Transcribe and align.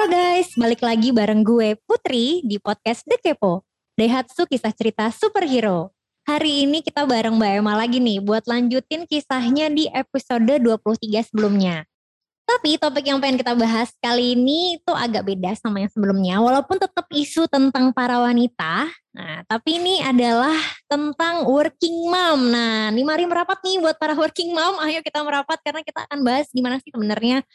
Halo 0.00 0.16
guys, 0.16 0.56
balik 0.56 0.80
lagi 0.80 1.12
bareng 1.12 1.44
gue 1.44 1.76
Putri 1.84 2.40
di 2.40 2.56
podcast 2.56 3.04
The 3.04 3.20
Kepo. 3.20 3.68
Daihatsu 4.00 4.48
kisah 4.48 4.72
cerita 4.72 5.12
superhero. 5.12 5.92
Hari 6.24 6.64
ini 6.64 6.80
kita 6.80 7.04
bareng 7.04 7.36
Mbak 7.36 7.52
Emma 7.60 7.76
lagi 7.76 8.00
nih 8.00 8.16
buat 8.24 8.48
lanjutin 8.48 9.04
kisahnya 9.04 9.68
di 9.68 9.92
episode 9.92 10.56
23 10.56 11.04
sebelumnya. 11.04 11.84
Tapi 12.50 12.74
topik 12.82 13.06
yang 13.06 13.22
pengen 13.22 13.38
kita 13.38 13.54
bahas 13.54 13.94
kali 14.02 14.34
ini 14.34 14.82
itu 14.82 14.90
agak 14.90 15.22
beda 15.22 15.54
sama 15.54 15.86
yang 15.86 15.92
sebelumnya. 15.94 16.42
Walaupun 16.42 16.82
tetap 16.82 17.06
isu 17.14 17.46
tentang 17.46 17.94
para 17.94 18.18
wanita. 18.18 18.90
Nah, 19.14 19.46
tapi 19.46 19.78
ini 19.78 20.02
adalah 20.02 20.54
tentang 20.90 21.46
working 21.46 22.10
mom. 22.10 22.50
Nah, 22.50 22.90
ini 22.90 23.06
mari 23.06 23.22
merapat 23.30 23.62
nih 23.62 23.78
buat 23.78 23.94
para 24.02 24.18
working 24.18 24.50
mom. 24.50 24.82
Ayo 24.82 24.98
kita 24.98 25.22
merapat 25.22 25.62
karena 25.62 25.86
kita 25.86 26.10
akan 26.10 26.26
bahas 26.26 26.50
gimana 26.50 26.82
sih 26.82 26.90
sebenarnya 26.90 27.46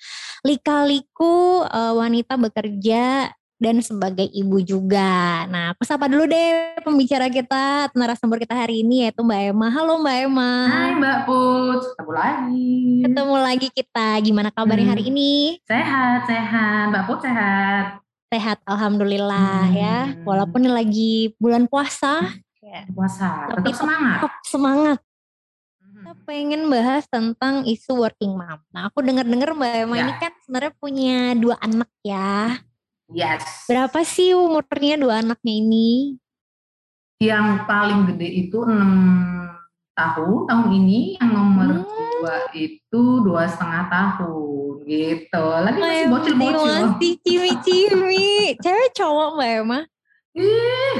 lika-liku 0.47 1.67
uh, 1.67 1.93
wanita 1.99 2.39
bekerja 2.39 3.35
dan 3.55 3.79
sebagai 3.79 4.27
ibu 4.35 4.59
juga. 4.59 5.43
Nah, 5.47 5.71
aku 5.71 5.87
sapa 5.87 6.11
dulu 6.11 6.27
deh 6.27 6.75
pembicara 6.83 7.31
kita, 7.31 7.87
narasumber 7.95 8.43
kita 8.43 8.51
hari 8.51 8.83
ini 8.83 9.07
yaitu 9.07 9.23
Mbak 9.23 9.55
Emma. 9.55 9.67
Halo 9.71 9.93
Mbak 10.03 10.17
Emma. 10.27 10.51
Hai 10.67 10.91
Mbak 10.99 11.17
Put, 11.23 11.81
ketemu 11.95 12.11
lagi. 12.11 12.75
Ketemu 13.07 13.35
lagi 13.39 13.67
kita. 13.71 14.07
Gimana 14.19 14.49
kabarnya 14.51 14.85
hmm. 14.91 14.93
hari 14.95 15.03
ini? 15.07 15.33
Sehat, 15.63 16.27
sehat. 16.27 16.85
Mbak 16.91 17.03
Put 17.07 17.19
sehat. 17.23 17.85
Sehat, 18.27 18.57
alhamdulillah 18.67 19.71
hmm. 19.71 19.77
ya. 19.79 19.97
Walaupun 20.27 20.67
ini 20.67 20.71
lagi 20.71 21.13
bulan 21.39 21.71
puasa. 21.71 22.35
Ya. 22.59 22.83
Puasa, 22.91 23.55
tapi 23.55 23.71
tetap 23.71 23.79
semangat. 23.79 24.17
Tetap 24.19 24.35
semangat 24.43 24.99
hmm. 25.79 25.93
kita 25.95 26.11
pengen 26.27 26.61
bahas 26.67 27.03
tentang 27.07 27.63
isu 27.63 28.03
working 28.03 28.35
mom. 28.35 28.59
Nah, 28.75 28.91
aku 28.91 28.99
dengar-dengar 28.99 29.55
Mbak 29.55 29.71
Emma 29.87 29.95
ya. 29.95 30.03
ini 30.03 30.13
kan 30.19 30.33
sebenarnya 30.43 30.73
punya 30.75 31.19
dua 31.39 31.55
anak 31.63 31.87
ya. 32.03 32.59
Yes. 33.13 33.69
Berapa 33.69 34.01
sih 34.01 34.33
umurnya 34.33 34.97
dua 34.97 35.21
anaknya 35.21 35.53
ini? 35.61 36.17
Yang 37.21 37.47
paling 37.69 38.11
gede 38.11 38.49
itu 38.49 38.57
6 38.65 38.75
tahun 39.95 40.39
tahun 40.49 40.69
ini, 40.75 41.15
yang 41.21 41.31
nomor 41.31 41.69
hmm. 41.79 42.11
dua 42.19 42.35
itu 42.51 43.03
dua 43.23 43.47
setengah 43.47 43.87
tahun 43.87 44.83
gitu. 44.83 45.45
Lagi 45.63 45.79
masih 45.79 46.05
bocil-bocil. 46.11 46.75
Masih 46.91 47.13
cimi-cimi. 47.23 48.59
Cewek 48.59 48.89
cowok 48.91 49.29
mbak 49.39 49.49
Emma? 49.63 49.79
Ih, 50.35 50.99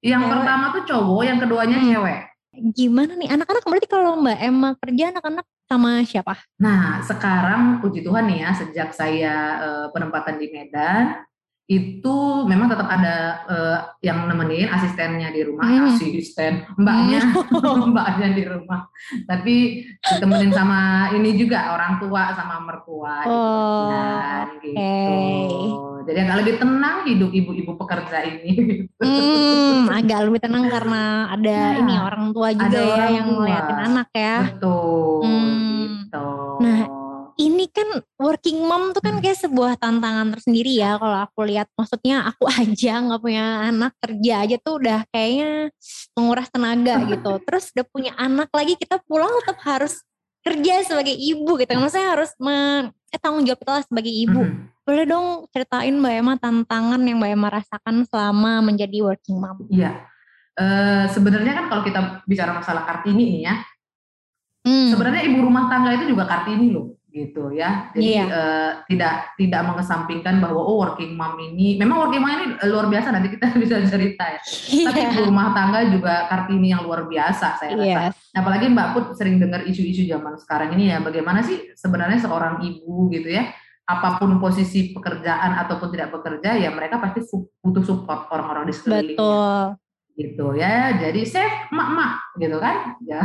yang 0.00 0.24
cewek. 0.24 0.32
pertama 0.32 0.64
tuh 0.72 0.84
cowok, 0.88 1.22
yang 1.28 1.38
keduanya 1.42 1.78
hmm. 1.78 1.88
cewek. 1.92 2.20
Gimana 2.52 3.16
nih 3.16 3.32
anak-anak 3.32 3.64
berarti 3.64 3.88
kalau 3.88 4.20
mbak 4.20 4.36
Emma 4.36 4.76
kerja 4.76 5.08
anak-anak 5.08 5.46
sama 5.64 6.04
siapa? 6.04 6.36
Nah, 6.60 7.00
sekarang 7.00 7.80
puji 7.80 8.04
Tuhan 8.04 8.28
nih 8.28 8.44
ya, 8.44 8.50
sejak 8.52 8.92
saya 8.92 9.34
uh, 9.56 9.86
penempatan 9.88 10.36
di 10.36 10.52
Medan, 10.52 11.24
itu 11.64 12.16
memang 12.44 12.68
tetap 12.68 12.84
ada 12.84 13.16
uh, 13.48 13.78
yang 14.04 14.28
nemenin 14.28 14.68
asistennya 14.68 15.32
di 15.32 15.40
rumah, 15.48 15.64
hmm. 15.64 15.88
asisten 15.96 16.68
mbaknya, 16.76 17.20
hmm. 17.32 17.88
mbaknya 17.96 18.28
di 18.36 18.44
rumah. 18.44 18.84
Tapi 19.24 19.88
ditemenin 20.04 20.52
sama 20.52 21.08
ini 21.16 21.32
juga 21.40 21.72
orang 21.72 21.96
tua 21.96 22.36
sama 22.36 22.60
mertua, 22.60 23.16
gitu 23.24 23.32
oh, 23.32 24.44
gitu. 24.60 24.76
Okay. 24.76 25.91
Jadi 26.02 26.18
agak 26.22 26.36
lebih 26.42 26.54
tenang 26.58 26.96
hidup 27.06 27.30
ibu-ibu 27.30 27.72
pekerja 27.78 28.18
ini. 28.26 28.52
Hmm, 29.02 29.90
agak 29.90 30.30
lebih 30.30 30.40
tenang 30.46 30.70
karena 30.70 31.26
ada 31.34 31.50
ya, 31.50 31.82
ini 31.82 31.94
orang 31.98 32.30
tua 32.30 32.54
juga 32.54 32.78
ya 32.78 33.18
yang 33.18 33.34
ngeliatin 33.34 33.78
anak 33.82 34.08
ya. 34.14 34.36
Betul. 34.46 35.20
Hmm. 35.26 35.82
Gitu. 35.82 36.28
Nah, 36.62 36.80
ini 37.42 37.64
kan 37.66 37.88
working 38.20 38.62
mom 38.62 38.94
tuh 38.94 39.02
kan 39.02 39.18
kayak 39.18 39.42
sebuah 39.42 39.74
tantangan 39.80 40.38
tersendiri 40.38 40.78
ya 40.78 40.94
kalau 41.02 41.18
aku 41.26 41.40
lihat. 41.50 41.66
Maksudnya 41.74 42.30
aku 42.30 42.46
aja 42.62 42.92
nggak 43.02 43.20
punya 43.22 43.46
anak 43.74 43.92
kerja 43.98 44.34
aja 44.46 44.56
tuh 44.62 44.74
udah 44.78 44.98
kayaknya 45.10 45.74
menguras 46.14 46.48
tenaga 46.52 46.94
gitu. 47.10 47.32
Terus 47.46 47.64
udah 47.74 47.86
punya 47.90 48.12
anak 48.14 48.48
lagi 48.54 48.74
kita 48.78 49.02
pulang 49.02 49.32
tetap 49.42 49.58
harus 49.66 49.98
kerja 50.42 50.74
sebagai 50.82 51.14
ibu 51.14 51.54
gitu. 51.58 51.70
Maksudnya 51.78 52.18
harus 52.18 52.30
men, 52.42 52.90
eh, 53.10 53.20
tanggung 53.22 53.46
jawab 53.46 53.62
kita 53.62 53.86
sebagai 53.86 54.10
ibu. 54.10 54.42
Mm 54.42 54.50
-hmm 54.50 54.72
boleh 54.82 55.06
dong 55.06 55.46
ceritain 55.54 55.94
Mbak 55.94 56.14
Emma 56.18 56.34
tantangan 56.42 56.98
yang 57.06 57.22
Mbak 57.22 57.30
Emma 57.38 57.48
rasakan 57.54 58.02
selama 58.02 58.66
menjadi 58.66 58.98
working 58.98 59.38
mom? 59.38 59.62
Iya, 59.70 59.94
uh, 60.58 61.06
sebenarnya 61.06 61.54
kan 61.54 61.64
kalau 61.70 61.82
kita 61.86 62.00
bicara 62.26 62.50
masalah 62.50 62.82
Kartini 62.82 63.22
ini 63.22 63.38
ya, 63.46 63.62
hmm. 64.66 64.90
sebenarnya 64.90 65.22
ibu 65.30 65.38
rumah 65.38 65.70
tangga 65.70 65.94
itu 65.94 66.10
juga 66.10 66.26
Kartini 66.26 66.74
loh 66.74 66.98
gitu 67.12 67.52
ya. 67.52 67.92
Jadi 67.92 68.16
iya. 68.16 68.24
uh, 68.26 68.70
tidak 68.88 69.36
tidak 69.36 69.62
mengesampingkan 69.68 70.40
bahwa 70.40 70.64
oh 70.64 70.80
working 70.80 71.12
mom 71.12 71.36
ini 71.36 71.76
memang 71.76 72.08
working 72.08 72.24
mom 72.24 72.32
ini 72.32 72.46
luar 72.66 72.88
biasa 72.88 73.12
nanti 73.12 73.28
kita 73.28 73.52
bisa 73.62 73.84
cerita 73.84 74.24
ya. 74.24 74.40
Yeah. 74.72 74.88
Tapi 74.88 75.00
ibu 75.12 75.20
rumah 75.28 75.52
tangga 75.52 75.84
juga 75.92 76.26
Kartini 76.26 76.72
yang 76.72 76.88
luar 76.88 77.04
biasa 77.04 77.60
saya 77.60 77.76
rasa. 77.76 77.84
Yes. 77.84 78.16
Apalagi 78.32 78.66
Mbak 78.72 78.88
Put 78.96 79.04
sering 79.20 79.36
dengar 79.36 79.62
isu-isu 79.68 80.08
zaman 80.08 80.40
sekarang 80.40 80.72
ini 80.74 80.88
ya 80.88 81.04
bagaimana 81.04 81.44
sih 81.44 81.76
sebenarnya 81.76 82.24
seorang 82.24 82.64
ibu 82.64 83.12
gitu 83.12 83.28
ya 83.28 83.52
apa 83.82 84.16
pun 84.16 84.38
posisi 84.40 84.94
pekerjaan 84.94 85.58
ataupun 85.58 85.90
tidak 85.92 86.14
bekerja 86.16 86.54
ya 86.56 86.70
mereka 86.72 87.02
pasti 87.02 87.20
butuh 87.60 87.84
support 87.84 88.30
orang-orang 88.32 88.64
di 88.70 88.74
sekelilingnya. 88.74 89.20
Betul. 89.20 89.81
Gitu 90.12 90.46
ya. 90.56 90.96
Jadi 91.00 91.20
safe 91.24 91.72
emak-emak 91.72 92.12
gitu 92.36 92.56
kan. 92.60 92.76
Ya. 93.04 93.20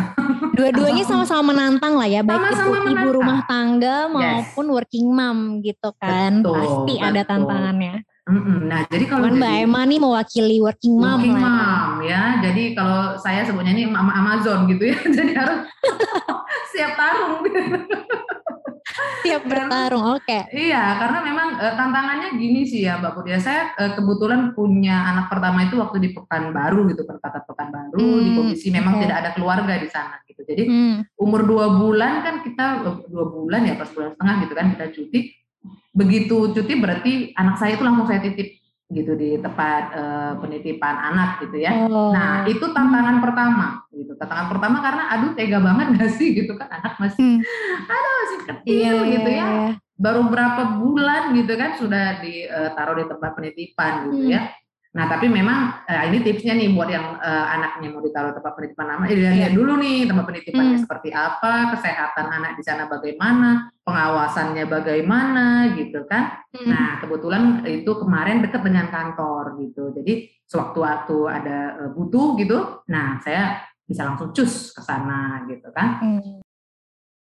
Dua-duanya 0.56 1.04
sama-sama 1.10 1.52
menantang 1.52 2.00
lah 2.00 2.08
ya 2.08 2.24
baik 2.24 2.40
sama-sama 2.40 2.76
itu 2.84 2.92
ibu 2.96 3.10
rumah 3.16 3.40
tangga 3.48 4.08
maupun 4.08 4.66
yes. 4.68 4.74
working 4.74 5.08
mom 5.12 5.60
gitu 5.64 5.90
kan. 6.00 6.42
Betul, 6.42 6.56
pasti 6.60 6.94
betul. 7.00 7.08
ada 7.08 7.22
tantangannya. 7.28 7.96
Nah, 8.68 8.84
jadi 8.92 9.08
kalau 9.08 9.32
Mbak 9.32 9.54
Emma 9.64 9.88
nih 9.88 10.00
mewakili 10.04 10.60
working 10.60 11.00
mom 11.00 11.16
working 11.24 11.40
ya. 11.40 11.48
mom 11.48 11.92
ya. 12.04 12.24
Jadi 12.44 12.64
kalau 12.76 13.16
saya 13.16 13.48
sebutnya 13.48 13.72
ini 13.72 13.88
mama 13.88 14.12
Amazon 14.12 14.68
gitu 14.68 14.92
ya. 14.92 15.00
jadi 15.18 15.32
harus 15.32 15.60
siap 16.76 17.00
tarung 17.00 17.40
gitu. 17.48 17.80
Siap 18.98 19.44
bertarung, 19.46 20.06
oke. 20.18 20.24
Okay. 20.24 20.42
Iya, 20.54 20.98
karena 20.98 21.20
memang 21.26 21.48
uh, 21.58 21.74
tantangannya 21.76 22.30
gini 22.38 22.66
sih 22.66 22.86
ya 22.86 22.98
Mbak 23.02 23.12
Putri. 23.18 23.38
Saya 23.38 23.74
uh, 23.76 23.92
kebetulan 23.98 24.54
punya 24.54 25.14
anak 25.14 25.30
pertama 25.30 25.66
itu 25.66 25.76
waktu 25.78 25.98
di 26.02 26.10
Pekanbaru 26.14 26.90
gitu, 26.94 27.04
perkataan 27.06 27.44
Pekanbaru 27.46 28.02
hmm, 28.02 28.24
di 28.24 28.30
komisi 28.34 28.68
memang 28.70 28.98
okay. 28.98 29.04
tidak 29.08 29.18
ada 29.22 29.30
keluarga 29.36 29.74
di 29.78 29.90
sana 29.90 30.22
gitu. 30.26 30.42
Jadi 30.46 30.64
hmm. 30.70 30.96
umur 31.20 31.42
dua 31.46 31.66
bulan 31.76 32.24
kan 32.24 32.36
kita 32.46 32.66
dua 33.10 33.26
bulan 33.30 33.66
ya 33.66 33.74
pas 33.76 33.90
bulan 33.92 34.16
setengah 34.16 34.36
gitu 34.46 34.54
kan 34.54 34.66
kita 34.78 34.86
cuti. 34.94 35.20
Begitu 35.98 36.38
cuti 36.54 36.74
berarti 36.78 37.12
anak 37.34 37.58
saya 37.58 37.76
itu 37.76 37.84
langsung 37.84 38.06
saya 38.06 38.22
titip 38.22 38.58
gitu 38.88 39.20
di 39.20 39.36
tempat 39.36 39.84
uh, 39.92 40.34
penitipan 40.40 40.96
anak 40.96 41.44
gitu 41.44 41.60
ya. 41.60 41.76
Oh. 41.92 42.16
Nah 42.16 42.48
itu 42.48 42.64
tantangan 42.72 43.20
pertama 43.20 43.84
gitu. 43.92 44.16
Tantangan 44.16 44.48
pertama 44.48 44.78
karena 44.80 45.04
aduh 45.12 45.32
tega 45.36 45.60
banget 45.60 45.88
gak 46.00 46.12
sih 46.16 46.32
gitu 46.32 46.56
kan 46.56 46.72
anak 46.72 46.96
masih 46.96 47.20
hmm. 47.20 47.92
aduh 47.92 48.14
masih 48.24 48.40
kecil 48.48 48.96
yeah. 49.04 49.12
gitu 49.20 49.30
ya. 49.30 49.48
Baru 49.98 50.30
berapa 50.32 50.80
bulan 50.80 51.36
gitu 51.36 51.54
kan 51.60 51.76
sudah 51.76 52.24
ditaruh 52.24 52.96
eh, 52.96 53.00
di 53.02 53.06
tempat 53.12 53.32
penitipan 53.36 53.92
gitu 54.08 54.24
hmm. 54.24 54.32
ya. 54.32 54.42
Nah, 54.96 55.06
tapi 55.12 55.28
memang 55.28 55.84
uh, 55.84 56.04
ini 56.08 56.24
tipsnya 56.24 56.56
nih 56.56 56.72
buat 56.72 56.88
yang 56.88 57.20
uh, 57.20 57.46
anaknya 57.54 57.92
mau 57.92 58.02
ditaruh 58.02 58.32
tempat 58.32 58.56
penitipan 58.56 58.88
nama, 58.88 59.04
ya 59.12 59.30
lihat 59.36 59.52
dulu 59.54 59.76
nih 59.78 60.08
tempat 60.08 60.26
penitipannya 60.26 60.78
hmm. 60.80 60.84
seperti 60.88 61.10
apa, 61.12 61.76
kesehatan 61.76 62.28
anak 62.32 62.56
di 62.56 62.64
sana 62.64 62.88
bagaimana, 62.88 63.70
pengawasannya 63.84 64.66
bagaimana 64.66 65.76
gitu 65.76 66.08
kan. 66.08 66.42
Hmm. 66.56 66.68
Nah, 66.72 66.88
kebetulan 67.04 67.68
itu 67.68 67.92
kemarin 68.00 68.42
dekat 68.42 68.64
dengan 68.64 68.88
kantor 68.88 69.60
gitu. 69.62 69.92
Jadi 69.92 70.32
sewaktu-waktu 70.48 71.18
ada 71.28 71.60
uh, 71.84 71.90
butuh 71.92 72.40
gitu, 72.40 72.58
nah 72.88 73.20
saya 73.20 73.68
bisa 73.88 74.04
langsung 74.04 74.32
cus 74.32 74.72
ke 74.72 74.82
sana 74.82 75.46
gitu 75.48 75.68
kan. 75.76 76.00
Hmm. 76.00 76.47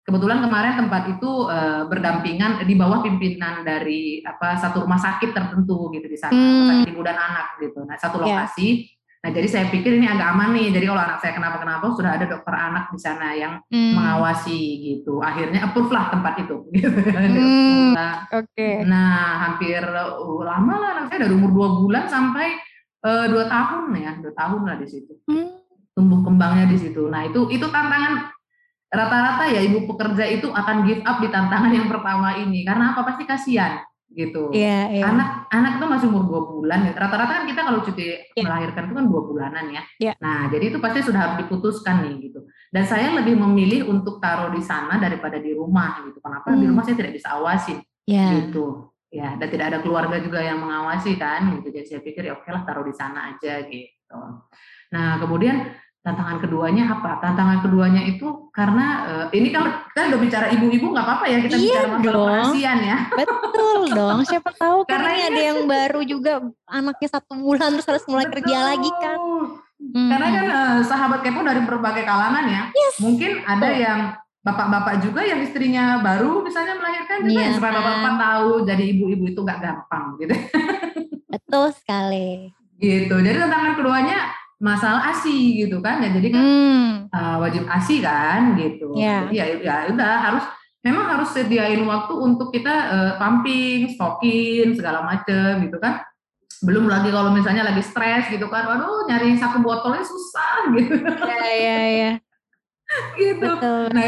Kebetulan 0.04 0.44
kemarin 0.44 0.76
tempat 0.76 1.16
itu 1.16 1.48
uh, 1.48 1.88
berdampingan 1.88 2.60
di 2.68 2.76
bawah 2.76 3.00
pimpinan 3.00 3.64
dari 3.64 4.20
apa 4.20 4.60
satu 4.60 4.84
rumah 4.84 5.00
sakit 5.00 5.32
tertentu 5.32 5.88
gitu 5.96 6.04
di 6.04 6.18
sana, 6.20 6.36
hmm. 6.36 6.68
sakit 6.68 6.86
ibu 6.92 7.00
dan 7.00 7.16
anak 7.16 7.56
gitu. 7.56 7.80
Nah, 7.88 7.96
satu 7.96 8.20
iya. 8.20 8.44
lokasi. 8.44 8.68
Yeah. 8.68 8.92
Nah, 9.24 9.32
jadi 9.32 9.48
saya 9.48 9.66
pikir 9.72 9.96
ini 9.96 10.04
agak 10.04 10.36
aman 10.36 10.52
nih. 10.52 10.68
Jadi 10.76 10.84
kalau 10.84 11.00
anak 11.00 11.24
saya 11.24 11.32
kenapa-kenapa 11.32 11.96
sudah 11.96 12.12
ada 12.20 12.28
dokter 12.28 12.52
anak 12.52 12.92
di 12.92 13.00
sana 13.00 13.32
yang 13.32 13.56
hmm. 13.72 13.96
mengawasi 13.96 14.60
gitu. 14.84 15.24
Akhirnya 15.24 15.64
approve 15.64 15.88
lah 15.88 16.12
tempat 16.12 16.44
itu 16.44 16.56
gitu. 16.76 16.92
Hmm. 16.92 17.96
nah, 17.96 18.28
Oke. 18.28 18.52
Okay. 18.52 18.74
Nah, 18.84 19.40
hampir 19.48 19.80
uh, 19.80 20.44
lama 20.44 20.74
lah 20.76 20.88
anak 21.00 21.04
saya 21.08 21.24
dari 21.24 21.32
umur 21.32 21.56
dua 21.56 21.68
bulan 21.80 22.04
sampai 22.04 22.60
uh, 23.08 23.24
dua 23.32 23.48
tahun 23.48 23.96
ya, 23.96 24.12
dua 24.20 24.32
tahun 24.36 24.60
lah 24.68 24.76
di 24.76 24.86
situ. 24.92 25.16
Hmm. 25.24 25.64
Tumbuh 25.96 26.20
kembangnya 26.20 26.68
di 26.68 26.76
situ. 26.76 27.08
Nah, 27.08 27.24
itu 27.24 27.48
itu 27.48 27.64
tantangan 27.64 28.28
rata-rata 28.94 29.44
ya 29.50 29.60
ibu 29.60 29.84
pekerja 29.90 30.24
itu 30.30 30.48
akan 30.54 30.76
give 30.86 31.02
up 31.02 31.18
di 31.18 31.28
tantangan 31.28 31.72
yang 31.74 31.90
pertama 31.90 32.38
ini 32.38 32.62
karena 32.62 32.94
apa 32.94 33.02
pasti 33.02 33.26
kasihan 33.26 33.82
gitu. 34.14 34.54
Yeah, 34.54 34.94
yeah. 34.94 35.10
Anak 35.10 35.50
anak 35.50 35.82
itu 35.82 35.86
masih 35.90 36.06
umur 36.06 36.24
dua 36.30 36.40
bulan. 36.46 36.86
Rata-rata 36.94 37.42
kan 37.42 37.44
kita 37.50 37.60
kalau 37.66 37.82
cuti 37.82 38.14
yeah. 38.38 38.46
melahirkan 38.46 38.86
itu 38.86 38.94
kan 38.94 39.06
dua 39.10 39.20
bulanan 39.26 39.66
ya. 39.74 39.82
Yeah. 39.98 40.14
Nah 40.22 40.46
jadi 40.48 40.70
itu 40.70 40.78
pasti 40.78 41.02
sudah 41.02 41.20
harus 41.20 41.36
diputuskan 41.42 42.06
nih 42.06 42.30
gitu. 42.30 42.46
Dan 42.70 42.86
saya 42.86 43.10
lebih 43.10 43.34
memilih 43.34 43.90
untuk 43.90 44.22
taruh 44.22 44.54
di 44.54 44.62
sana 44.62 45.02
daripada 45.02 45.42
di 45.42 45.50
rumah 45.50 46.06
gitu. 46.06 46.22
Kenapa 46.22 46.54
hmm. 46.54 46.60
di 46.62 46.64
rumah 46.70 46.82
saya 46.86 46.96
tidak 46.96 47.12
bisa 47.18 47.28
awasin 47.34 47.82
yeah. 48.08 48.30
gitu. 48.40 48.90
ya 49.14 49.38
dan 49.38 49.46
tidak 49.46 49.66
ada 49.70 49.78
keluarga 49.78 50.18
juga 50.18 50.42
yang 50.42 50.58
mengawasi 50.58 51.14
kan 51.14 51.46
gitu 51.54 51.70
jadi 51.70 51.86
saya 51.86 52.00
pikir 52.02 52.26
ya 52.26 52.34
oke 52.34 52.50
lah 52.50 52.66
taruh 52.66 52.82
di 52.82 52.90
sana 52.90 53.30
aja 53.30 53.62
gitu 53.62 54.18
nah 54.90 55.22
kemudian 55.22 55.70
tantangan 56.04 56.36
keduanya 56.36 56.84
apa 56.92 57.16
tantangan 57.24 57.64
keduanya 57.64 58.04
itu 58.04 58.52
karena 58.52 58.86
uh, 59.08 59.26
ini 59.32 59.48
kalau 59.48 59.72
kita 59.88 60.12
udah 60.12 60.20
bicara 60.20 60.46
ibu-ibu 60.52 60.92
nggak 60.92 61.06
apa-apa 61.08 61.24
ya 61.32 61.38
kita 61.48 61.56
iya 61.56 61.80
bicara 61.96 62.44
masalah 62.44 62.76
ya 62.84 62.98
betul 63.16 63.80
dong 63.88 64.20
siapa 64.28 64.50
tahu 64.52 64.84
kan 64.84 65.00
karena 65.00 65.32
ada 65.32 65.40
yang 65.40 65.60
baru 65.64 66.00
juga 66.04 66.44
anaknya 66.68 67.08
satu 67.08 67.40
bulan 67.40 67.80
terus 67.80 67.88
harus 67.88 68.04
mulai 68.04 68.28
betul. 68.28 68.36
kerja 68.36 68.56
lagi 68.68 68.90
kan 69.00 69.18
hmm. 69.80 70.08
karena 70.12 70.28
kan 70.28 70.46
uh, 70.52 70.78
sahabat 70.84 71.24
kepo 71.24 71.40
dari 71.40 71.64
berbagai 71.64 72.04
kalangan 72.04 72.44
ya 72.52 72.62
yes. 72.76 73.00
mungkin 73.00 73.40
ada 73.48 73.68
oh. 73.72 73.72
yang 73.72 74.00
bapak-bapak 74.44 75.00
juga 75.00 75.24
yang 75.24 75.40
istrinya 75.40 76.04
baru 76.04 76.44
misalnya 76.44 76.76
melahirkan 76.76 77.24
juga 77.24 77.40
yeah. 77.48 77.56
supaya 77.56 77.72
bapak-bapak 77.80 78.14
tahu 78.20 78.50
jadi 78.68 78.84
ibu-ibu 78.92 79.24
itu 79.32 79.40
gak 79.40 79.60
gampang 79.64 80.20
gitu. 80.20 80.36
Betul 81.32 81.72
sekali. 81.72 82.52
Gitu. 82.76 83.16
Jadi 83.24 83.36
tantangan 83.40 83.72
keduanya 83.72 84.43
masalah 84.64 85.12
ASI 85.12 85.60
gitu 85.60 85.84
kan 85.84 86.00
ya. 86.00 86.08
Jadi 86.16 86.28
kan 86.32 86.40
hmm. 86.40 86.88
uh, 87.12 87.36
wajib 87.44 87.68
ASI 87.68 88.00
kan 88.00 88.56
gitu. 88.56 88.96
Yeah. 88.96 89.28
Jadi 89.28 89.34
ya 89.36 89.46
ya 89.60 89.74
udah 89.92 90.14
harus 90.24 90.44
memang 90.80 91.04
harus 91.04 91.28
sediain 91.36 91.84
waktu 91.84 92.14
untuk 92.16 92.48
kita 92.48 92.72
uh, 92.72 93.12
pumping, 93.20 93.92
stocking 93.92 94.72
segala 94.72 95.04
macem 95.04 95.68
gitu 95.68 95.76
kan. 95.76 96.00
Belum 96.64 96.88
lagi 96.88 97.12
kalau 97.12 97.28
misalnya 97.36 97.68
lagi 97.68 97.84
stres 97.84 98.32
gitu 98.32 98.48
kan, 98.48 98.64
waduh 98.64 99.04
nyari 99.04 99.36
satu 99.36 99.60
botolnya 99.60 100.00
susah 100.00 100.64
gitu. 100.80 100.96
Iya 101.04 101.48
iya 101.52 101.76
iya. 101.84 102.10
gitu. 103.20 103.48
Betul. 103.60 103.92
Nah 103.92 104.04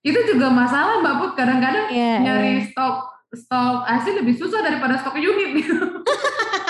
itu 0.00 0.20
juga 0.32 0.48
masalah 0.48 1.04
Mbak 1.04 1.14
Put 1.20 1.32
kadang-kadang 1.36 1.92
yeah, 1.92 2.24
nyari 2.24 2.64
yeah. 2.64 2.72
stok 2.72 3.04
stok 3.36 3.84
ASI 3.84 4.16
lebih 4.16 4.32
susah 4.32 4.64
daripada 4.64 4.96
stok 4.96 5.20
unit 5.20 5.60
gitu. 5.60 5.76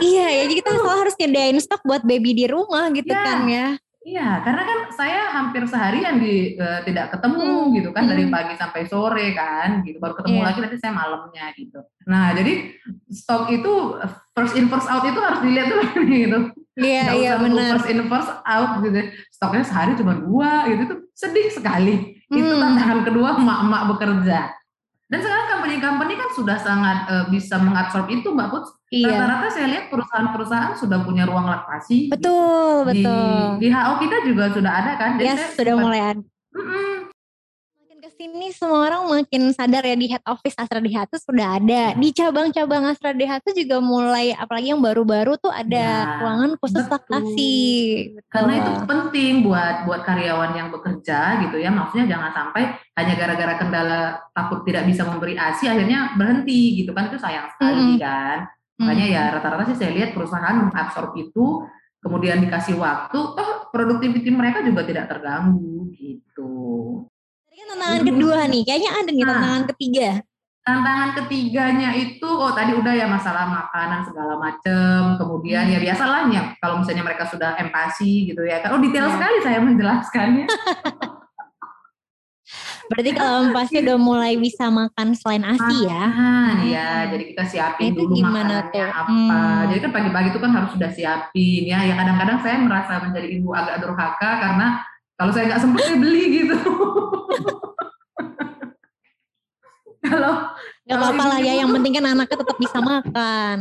iya 0.00 0.26
ya 0.30 0.40
jadi 0.48 0.54
kita 0.64 0.70
selalu 0.80 0.98
harus 1.04 1.14
nyediain 1.20 1.58
stok 1.60 1.82
buat 1.84 2.02
baby 2.06 2.30
di 2.32 2.46
rumah 2.48 2.88
gitu 2.94 3.12
yeah. 3.12 3.26
kan 3.26 3.40
ya. 3.44 3.68
Iya, 4.02 4.42
karena 4.42 4.62
kan 4.66 4.78
saya 4.98 5.30
hampir 5.30 5.62
seharian 5.70 6.18
di 6.18 6.58
uh, 6.58 6.82
tidak 6.82 7.14
ketemu 7.14 7.46
hmm. 7.46 7.70
gitu 7.78 7.88
kan 7.94 8.02
hmm. 8.02 8.10
dari 8.10 8.24
pagi 8.26 8.54
sampai 8.58 8.82
sore 8.90 9.30
kan 9.30 9.86
gitu. 9.86 10.02
Baru 10.02 10.18
ketemu 10.18 10.42
yeah. 10.42 10.46
lagi 10.50 10.58
nanti 10.58 10.76
saya 10.82 10.92
malamnya 10.92 11.44
gitu. 11.54 11.80
Nah, 12.10 12.34
jadi 12.34 12.82
stok 13.06 13.54
itu 13.54 13.72
first 14.34 14.58
in 14.58 14.66
first 14.66 14.90
out 14.90 15.06
itu 15.06 15.20
harus 15.22 15.38
dilihat 15.38 15.70
dulu 15.70 15.86
gitu. 16.10 16.38
Iya, 16.82 16.90
yeah, 16.90 17.08
iya 17.14 17.24
yeah, 17.30 17.34
benar. 17.38 17.78
First 17.78 17.90
in 17.94 18.00
first 18.10 18.32
out 18.42 18.72
gitu. 18.82 18.98
Stoknya 19.30 19.62
sehari 19.62 19.92
cuma 19.94 20.18
dua 20.18 20.66
gitu 20.66 20.82
tuh 20.90 20.98
sedih 21.14 21.48
sekali. 21.54 22.18
Hmm. 22.26 22.42
Itu 22.42 22.52
tantangan 22.58 23.00
kedua 23.06 23.38
emak-emak 23.38 23.82
bekerja. 23.94 24.50
Dan 25.12 25.20
sekarang 25.20 25.46
company-company 25.60 26.16
kan 26.16 26.28
sudah 26.32 26.56
sangat 26.56 26.98
uh, 27.04 27.24
bisa 27.28 27.60
mengabsorb 27.60 28.08
itu 28.08 28.32
Mbak 28.32 28.48
Put. 28.48 28.64
Iya. 28.88 29.12
Rata-rata 29.12 29.48
saya 29.52 29.66
lihat 29.68 29.92
perusahaan-perusahaan 29.92 30.72
sudah 30.80 31.04
punya 31.04 31.28
ruang 31.28 31.52
laktasi. 31.52 32.08
Betul, 32.08 32.88
gitu. 32.88 33.04
betul. 33.04 33.60
Di, 33.60 33.68
di 33.68 33.68
HO 33.68 33.92
kita 34.00 34.16
juga 34.24 34.44
sudah 34.56 34.72
ada 34.72 34.92
kan? 34.96 35.20
Jadi 35.20 35.28
yes, 35.28 35.52
sudah 35.52 35.76
mulai 35.76 36.00
ada. 36.16 36.22
Mm 36.52 36.64
-mm, 36.64 36.91
sini 38.22 38.54
semua 38.54 38.86
orang 38.86 39.02
makin 39.10 39.50
sadar 39.50 39.82
ya 39.82 39.98
di 39.98 40.06
head 40.06 40.22
office 40.30 40.54
Astra 40.54 40.78
DH 40.78 41.10
sudah 41.18 41.58
ada. 41.58 41.98
Di 41.98 42.14
cabang-cabang 42.14 42.86
Astra 42.86 43.10
DH 43.10 43.50
juga 43.50 43.82
mulai 43.82 44.30
apalagi 44.30 44.70
yang 44.70 44.78
baru-baru 44.78 45.34
tuh 45.42 45.50
ada 45.50 46.06
ya, 46.06 46.22
ruangan 46.22 46.54
khusus 46.62 46.86
laktasi. 46.86 47.58
Karena 48.30 48.62
itu 48.62 48.70
penting 48.86 49.42
buat 49.42 49.90
buat 49.90 50.06
karyawan 50.06 50.54
yang 50.54 50.70
bekerja 50.70 51.42
gitu 51.42 51.58
ya. 51.58 51.74
Maksudnya 51.74 52.06
jangan 52.06 52.30
sampai 52.30 52.78
hanya 52.94 53.14
gara-gara 53.18 53.54
kendala 53.58 54.00
takut 54.30 54.62
tidak 54.62 54.86
bisa 54.86 55.02
memberi 55.02 55.34
ASI 55.34 55.66
akhirnya 55.66 56.14
berhenti 56.14 56.78
gitu 56.78 56.94
kan 56.94 57.10
itu 57.10 57.18
sayang 57.18 57.50
sekali 57.58 57.98
hmm. 57.98 57.98
kan. 57.98 58.38
Makanya 58.78 59.06
ya 59.10 59.22
rata-rata 59.34 59.74
sih 59.74 59.78
saya 59.82 59.90
lihat 59.90 60.14
perusahaan 60.14 60.62
mengabsorb 60.62 61.10
itu 61.18 61.66
kemudian 62.02 62.42
dikasih 62.42 62.78
waktu, 62.78 63.14
toh 63.14 63.50
produktiviti 63.70 64.30
mereka 64.30 64.62
juga 64.62 64.82
tidak 64.82 65.06
terganggu 65.06 65.86
gitu 65.94 66.62
tantangan 67.70 68.02
kedua 68.06 68.38
nih, 68.48 68.62
kayaknya 68.66 68.90
ada 68.96 69.10
nih 69.10 69.24
nah, 69.24 69.30
tantangan 69.34 69.64
ketiga. 69.74 70.08
Tantangan 70.62 71.10
ketiganya 71.18 71.90
itu, 71.98 72.28
oh 72.30 72.52
tadi 72.54 72.72
udah 72.78 72.94
ya 72.94 73.06
masalah 73.10 73.50
makanan 73.50 74.06
segala 74.06 74.34
macem, 74.38 75.18
kemudian 75.18 75.66
ya 75.66 75.66
hmm. 75.66 75.74
ya 75.74 75.78
biasalah 75.90 76.20
ya 76.30 76.42
kalau 76.62 76.78
misalnya 76.80 77.02
mereka 77.02 77.24
sudah 77.26 77.58
empati 77.58 78.30
gitu 78.30 78.42
ya, 78.46 78.62
oh 78.70 78.78
detail 78.78 79.10
ya. 79.10 79.14
sekali 79.18 79.36
saya 79.42 79.58
menjelaskannya. 79.58 80.46
Berarti 82.92 83.10
kalau 83.16 83.48
pasti 83.56 83.80
udah 83.80 83.96
mulai 83.96 84.36
bisa 84.36 84.68
makan 84.68 85.16
selain 85.16 85.40
ASI 85.48 85.88
ya? 85.88 86.04
Ah, 86.12 86.52
ya, 86.60 86.88
jadi 87.08 87.24
kita 87.32 87.44
siapin 87.48 87.96
itu 87.96 88.04
dulu 88.04 88.20
makanannya 88.20 88.68
tuh? 88.68 88.84
apa. 88.84 89.08
Hmm. 89.08 89.62
Jadi 89.72 89.78
kan 89.80 89.92
pagi-pagi 89.96 90.28
itu 90.34 90.40
kan 90.44 90.50
harus 90.52 90.70
sudah 90.76 90.90
siapin 90.92 91.62
ya. 91.64 91.78
Ya 91.88 91.94
kadang-kadang 91.96 92.38
saya 92.44 92.56
merasa 92.60 93.00
menjadi 93.00 93.28
ibu 93.32 93.48
agak 93.56 93.80
durhaka 93.80 94.30
karena 94.44 94.66
kalau 95.16 95.32
saya 95.32 95.44
nggak 95.48 95.62
sempat 95.64 95.80
saya 95.88 95.96
beli 95.96 96.24
gitu. 96.44 96.58
kalau 100.12 100.32
nggak 100.84 100.98
apa-apa 100.98 101.24
lah 101.24 101.38
ya, 101.40 101.52
yang 101.64 101.70
penting 101.72 101.92
kan 101.96 102.04
anaknya 102.12 102.38
tetap 102.44 102.56
bisa 102.60 102.78
makan. 102.84 103.58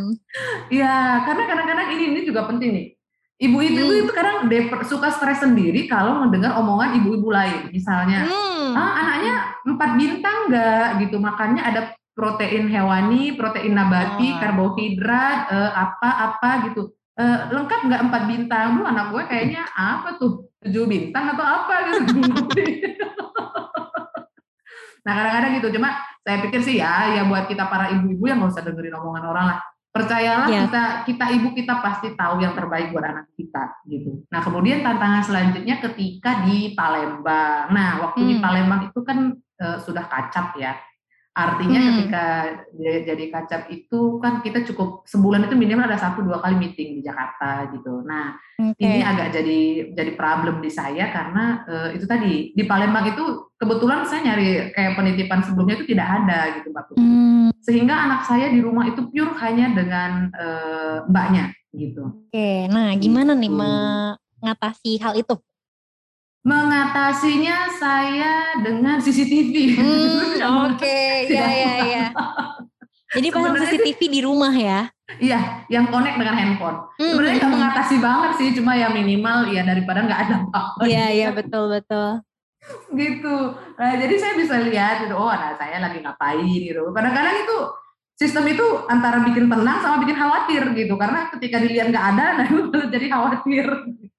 Iya, 0.68 1.24
karena 1.24 1.44
kadang-kadang 1.48 1.88
ini 1.96 2.04
ini 2.12 2.20
juga 2.28 2.44
penting 2.52 2.70
nih. 2.76 2.88
Ibu 3.42 3.58
itu 3.58 3.82
hmm. 3.82 4.00
itu 4.06 4.12
kadang 4.14 4.46
suka 4.86 5.10
stres 5.10 5.42
sendiri 5.42 5.90
kalau 5.90 6.22
mendengar 6.22 6.54
omongan 6.62 7.02
ibu-ibu 7.02 7.34
lain. 7.34 7.74
Misalnya, 7.74 8.30
hmm. 8.30 8.78
ah 8.78 8.92
anaknya 9.02 9.34
empat 9.66 9.92
bintang 9.98 10.38
nggak 10.52 10.86
gitu, 11.02 11.18
makannya 11.18 11.64
ada 11.66 11.82
protein 12.14 12.70
hewani, 12.70 13.34
protein 13.34 13.74
nabati, 13.74 14.30
oh. 14.30 14.38
karbohidrat, 14.38 15.40
eh, 15.50 15.72
apa-apa 15.74 16.70
gitu. 16.70 16.94
Eh, 17.18 17.40
lengkap 17.50 17.82
nggak 17.90 18.02
empat 18.10 18.24
bintang? 18.30 18.68
Lu 18.78 18.84
anak 18.86 19.10
gue 19.10 19.24
kayaknya 19.26 19.66
apa 19.74 20.22
tuh? 20.22 20.46
Tujuh 20.62 20.86
bintang 20.86 21.34
atau 21.34 21.46
apa 21.46 21.74
gitu. 21.90 22.14
nah 25.02 25.14
kadang-kadang 25.18 25.52
gitu, 25.58 25.68
cuma 25.78 25.98
saya 26.22 26.38
pikir 26.46 26.62
sih 26.62 26.78
ya 26.78 27.18
ya 27.18 27.22
buat 27.26 27.50
kita 27.50 27.66
para 27.66 27.90
ibu-ibu 27.98 28.30
yang 28.30 28.38
nggak 28.38 28.54
usah 28.54 28.64
dengerin 28.66 28.94
omongan 28.94 29.26
orang 29.26 29.46
lah 29.54 29.60
percayalah 29.92 30.48
yeah. 30.48 30.64
kita 30.66 30.84
kita 31.04 31.26
ibu 31.36 31.52
kita 31.52 31.84
pasti 31.84 32.16
tahu 32.16 32.40
yang 32.40 32.56
terbaik 32.56 32.96
buat 32.96 33.04
anak 33.04 33.28
kita 33.36 33.84
gitu. 33.92 34.24
Nah 34.32 34.40
kemudian 34.40 34.80
tantangan 34.80 35.20
selanjutnya 35.28 35.84
ketika 35.84 36.48
di 36.48 36.72
Palembang. 36.72 37.76
Nah 37.76 38.00
waktu 38.08 38.24
hmm. 38.24 38.30
di 38.32 38.36
Palembang 38.40 38.82
itu 38.88 39.00
kan 39.04 39.36
e, 39.36 39.66
sudah 39.84 40.08
kacap 40.08 40.56
ya. 40.56 40.80
Artinya 41.32 41.80
hmm. 41.80 41.88
ketika 41.88 42.26
jadi 43.08 43.26
kacap 43.32 43.62
itu 43.72 44.20
kan 44.20 44.44
kita 44.44 44.68
cukup 44.68 45.08
sebulan 45.08 45.48
itu 45.48 45.56
minimal 45.56 45.88
ada 45.88 45.96
satu 45.96 46.28
dua 46.28 46.44
kali 46.44 46.60
meeting 46.60 47.00
di 47.00 47.02
Jakarta 47.08 47.72
gitu. 47.72 48.04
Nah 48.04 48.36
okay. 48.60 48.84
ini 48.84 49.00
agak 49.00 49.32
jadi 49.32 49.60
jadi 49.96 50.12
problem 50.20 50.60
di 50.60 50.68
saya 50.68 51.08
karena 51.08 51.64
uh, 51.64 51.90
itu 51.96 52.04
tadi 52.04 52.52
di 52.52 52.64
Palembang 52.68 53.16
itu 53.16 53.48
kebetulan 53.56 54.04
saya 54.04 54.28
nyari 54.28 54.76
kayak 54.76 55.00
penitipan 55.00 55.40
sebelumnya 55.40 55.80
itu 55.80 55.88
tidak 55.96 56.08
ada 56.20 56.40
gitu 56.60 56.68
mbak 56.76 56.84
Putri. 56.92 57.00
Hmm. 57.00 57.50
Sehingga 57.64 57.96
anak 57.96 58.28
saya 58.28 58.52
di 58.52 58.60
rumah 58.60 58.92
itu 58.92 59.08
pure 59.08 59.32
hanya 59.40 59.72
dengan 59.72 60.12
uh, 60.36 61.08
mbaknya 61.08 61.56
gitu. 61.72 62.28
Oke, 62.28 62.68
nah 62.68 62.92
gimana 63.00 63.40
gitu. 63.40 63.48
nih 63.48 63.52
mengatasi 63.56 65.00
hal 65.00 65.16
itu? 65.16 65.40
Mengatasinya 66.42 67.70
saya 67.78 68.58
dengan 68.66 68.98
CCTV. 68.98 69.78
Hmm, 69.78 70.42
Oke, 70.74 70.82
okay. 70.82 71.30
ya 71.30 71.46
ya 71.46 71.74
ya. 71.86 72.06
Jadi 73.16 73.28
pasang 73.28 73.60
CCTV 73.60 74.00
di 74.08 74.20
rumah 74.24 74.56
ya? 74.56 74.88
Iya, 75.20 75.68
yang 75.68 75.92
connect 75.92 76.16
dengan 76.16 76.34
handphone. 76.34 76.88
Hmm. 76.96 77.12
Sebenarnya 77.12 77.38
nggak 77.44 77.54
mengatasi 77.54 77.96
banget 78.00 78.32
sih, 78.40 78.50
cuma 78.56 78.74
ya 78.74 78.88
minimal 78.88 79.52
ya 79.52 79.68
daripada 79.68 80.08
nggak 80.08 80.22
ada 80.26 80.36
apa-apa. 80.48 80.82
Iya 80.88 81.06
iya 81.12 81.30
betul 81.36 81.68
betul. 81.68 82.24
gitu. 83.02 83.36
Nah, 83.78 83.92
jadi 83.98 84.16
saya 84.16 84.34
bisa 84.38 84.56
lihat 84.64 85.06
gitu, 85.06 85.16
oh 85.18 85.30
anak 85.30 85.58
saya 85.60 85.82
lagi 85.82 86.00
ngapain 86.02 86.46
gitu. 86.46 86.82
Kadang-kadang 86.94 87.36
itu 87.44 87.58
sistem 88.16 88.46
itu 88.48 88.66
antara 88.88 89.22
bikin 89.26 89.50
tenang 89.50 89.78
sama 89.82 90.02
bikin 90.02 90.18
khawatir 90.18 90.64
gitu, 90.78 90.94
karena 90.96 91.30
ketika 91.36 91.58
dilihat 91.60 91.90
nggak 91.90 92.08
ada, 92.16 92.26
nah 92.38 92.46
itu 92.48 92.80
jadi 92.94 93.06
khawatir. 93.10 93.66
Gitu. 93.98 94.12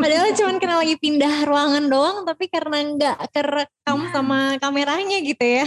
Padahal 0.00 0.28
cuman 0.34 0.56
kena 0.58 0.76
lagi 0.82 0.96
pindah 0.98 1.46
ruangan 1.46 1.84
doang, 1.86 2.18
tapi 2.26 2.50
karena 2.50 2.78
nggak 2.82 3.18
kerekam 3.30 3.98
iya. 4.04 4.10
sama 4.10 4.38
kameranya 4.58 5.18
gitu 5.22 5.44
ya. 5.44 5.66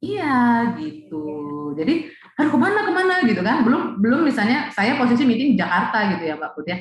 Iya 0.00 0.36
gitu. 0.80 1.24
Jadi 1.76 2.08
harus 2.40 2.50
ke 2.50 2.58
mana 2.58 2.88
ke 2.88 2.92
mana 2.92 3.14
gitu 3.28 3.40
kan? 3.44 3.62
Belum 3.62 4.00
belum 4.00 4.24
misalnya 4.24 4.72
saya 4.72 4.96
posisi 4.96 5.28
meeting 5.28 5.54
di 5.54 5.60
Jakarta 5.60 6.16
gitu 6.16 6.24
ya 6.24 6.34
Mbak 6.40 6.52
Put 6.56 6.66
ya. 6.72 6.80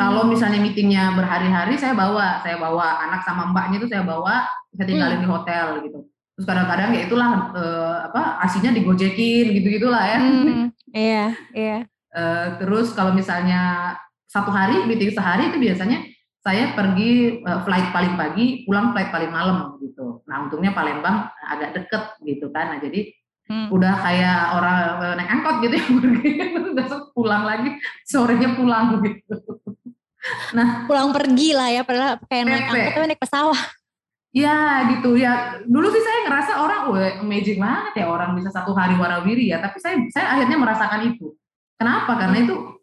Kalau 0.00 0.24
hmm. 0.24 0.32
misalnya 0.32 0.58
meetingnya 0.64 1.12
berhari-hari 1.12 1.76
saya 1.76 1.92
bawa, 1.92 2.40
saya 2.40 2.56
bawa 2.56 3.04
anak 3.04 3.20
sama 3.20 3.52
mbaknya 3.52 3.84
itu 3.84 3.88
saya 3.92 4.00
bawa, 4.00 4.48
saya 4.72 4.86
tinggalin 4.88 5.20
hmm. 5.20 5.24
di 5.26 5.28
hotel 5.28 5.66
gitu. 5.84 5.98
Terus 6.40 6.46
kadang-kadang 6.48 6.88
ya 6.96 7.00
itulah 7.04 7.30
eh, 7.52 7.98
apa 8.08 8.40
asinya 8.40 8.72
digojekin 8.72 9.52
gitu 9.60 9.66
gitulah 9.76 10.04
ya. 10.06 10.18
Hmm. 10.18 10.72
Iya, 10.90 11.38
iya. 11.54 11.78
Uh, 12.10 12.58
terus 12.58 12.90
kalau 12.98 13.14
misalnya 13.14 13.94
satu 14.30 14.54
hari 14.54 14.86
meeting 14.86 15.10
sehari 15.10 15.50
itu 15.50 15.58
biasanya 15.58 16.06
saya 16.40 16.72
pergi 16.72 17.42
uh, 17.44 17.60
flight 17.66 17.90
paling 17.92 18.14
pagi, 18.16 18.64
pulang 18.64 18.94
flight 18.94 19.10
paling 19.10 19.28
malam 19.28 19.76
gitu. 19.82 20.24
Nah 20.24 20.46
untungnya 20.46 20.72
Palembang 20.72 21.28
agak 21.42 21.76
deket 21.76 22.02
gitu 22.24 22.48
kan. 22.48 22.72
Nah 22.72 22.78
jadi 22.80 23.10
hmm. 23.50 23.68
udah 23.68 23.94
kayak 24.00 24.40
orang 24.56 24.76
uh, 25.02 25.14
naik 25.18 25.30
angkot 25.34 25.56
gitu 25.66 25.74
ya 25.76 25.86
pergi, 25.90 26.30
besok 26.78 27.02
pulang 27.12 27.44
lagi, 27.44 27.76
sorenya 28.06 28.56
pulang 28.56 29.02
gitu. 29.04 29.36
Nah 30.56 30.86
pulang 30.86 31.10
pergi 31.12 31.50
lah 31.52 31.68
ya, 31.68 31.82
padahal 31.84 32.22
kayak 32.24 32.44
naik 32.46 32.66
angkot 32.70 32.92
tapi 32.94 33.06
naik 33.10 33.20
pesawat. 33.20 33.60
Ya 34.30 34.86
gitu 34.94 35.18
ya. 35.18 35.58
Dulu 35.66 35.90
sih 35.90 36.00
saya 36.06 36.18
ngerasa 36.30 36.52
orang, 36.62 36.80
wah 36.88 37.12
amazing 37.18 37.58
banget 37.58 38.00
ya 38.00 38.06
orang 38.06 38.38
bisa 38.38 38.48
satu 38.54 38.72
hari 38.72 38.94
warawiri 38.94 39.50
ya. 39.50 39.58
Tapi 39.58 39.76
saya 39.82 39.98
saya 40.14 40.38
akhirnya 40.38 40.56
merasakan 40.56 41.10
itu. 41.10 41.34
Kenapa? 41.76 42.14
Karena 42.14 42.48
itu 42.48 42.79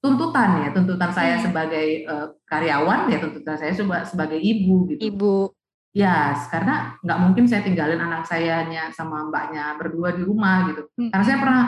tuntutan 0.00 0.62
ya, 0.62 0.68
tuntutan 0.70 1.10
saya 1.10 1.34
hmm. 1.40 1.44
sebagai 1.48 1.86
uh, 2.06 2.26
karyawan 2.46 3.10
ya, 3.10 3.18
tuntutan 3.18 3.56
saya 3.58 3.72
sebagai 4.04 4.38
ibu 4.38 4.86
gitu. 4.92 5.00
Ibu. 5.02 5.36
Ya, 5.96 6.36
karena 6.52 7.00
nggak 7.00 7.18
mungkin 7.24 7.44
saya 7.48 7.64
tinggalin 7.64 7.96
anak 7.96 8.28
saya 8.28 8.68
sama 8.92 9.32
mbaknya 9.32 9.80
berdua 9.80 10.12
di 10.12 10.22
rumah 10.22 10.68
gitu. 10.68 10.84
Hmm. 11.00 11.08
Karena 11.08 11.24
saya 11.24 11.38
pernah 11.40 11.62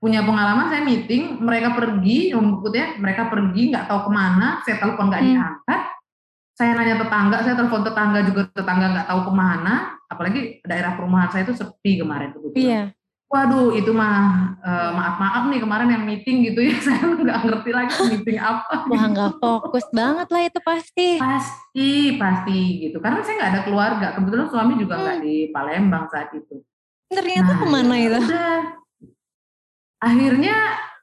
punya 0.00 0.20
pengalaman 0.24 0.72
saya 0.72 0.82
meeting, 0.84 1.40
mereka 1.40 1.76
pergi, 1.76 2.32
ya, 2.32 2.86
mereka 2.96 3.28
pergi 3.28 3.62
nggak 3.72 3.86
tahu 3.88 4.00
ke 4.08 4.10
mana, 4.12 4.60
saya 4.64 4.76
telepon 4.80 5.08
nggak 5.08 5.22
hmm. 5.24 5.30
diangkat, 5.32 5.80
saya 6.56 6.70
nanya 6.72 6.96
tetangga, 7.04 7.36
saya 7.44 7.54
telepon 7.56 7.82
tetangga 7.84 8.20
juga 8.24 8.42
tetangga 8.48 8.86
nggak 8.96 9.08
tahu 9.12 9.20
ke 9.28 9.32
mana, 9.36 9.74
apalagi 10.08 10.40
daerah 10.64 10.96
perumahan 10.96 11.28
saya 11.28 11.44
itu 11.44 11.52
sepi 11.52 12.00
kemarin 12.00 12.32
kebetulan. 12.32 12.64
Iya. 12.64 12.82
Waduh, 13.26 13.74
itu 13.74 13.90
mah 13.90 14.54
uh, 14.62 14.90
maaf 14.94 15.18
maaf 15.18 15.42
nih 15.50 15.58
kemarin 15.58 15.90
yang 15.90 16.06
meeting 16.06 16.46
gitu 16.46 16.62
ya, 16.62 16.78
saya 16.86 17.10
nggak 17.10 17.38
ngerti 17.42 17.70
lagi 17.74 17.94
meeting 18.14 18.38
apa. 18.38 18.86
Wah 18.86 19.04
nggak 19.10 19.42
fokus 19.42 19.82
banget 19.90 20.30
lah 20.30 20.42
itu 20.46 20.58
pasti. 20.62 21.08
Pasti, 21.18 21.90
pasti 22.14 22.58
gitu. 22.86 23.02
Karena 23.02 23.26
saya 23.26 23.34
nggak 23.42 23.50
ada 23.50 23.62
keluarga, 23.66 24.06
kebetulan 24.14 24.46
suami 24.46 24.78
juga 24.78 24.94
nggak 25.02 25.18
hmm. 25.18 25.26
di 25.26 25.34
Palembang 25.50 26.06
saat 26.06 26.30
itu. 26.38 26.62
Ternyata 27.10 27.50
nah, 27.50 27.58
ke 27.58 27.66
mana 27.66 27.94
ya 27.98 28.06
itu? 28.06 28.18
Udah. 28.30 28.58
Akhirnya, 30.06 30.56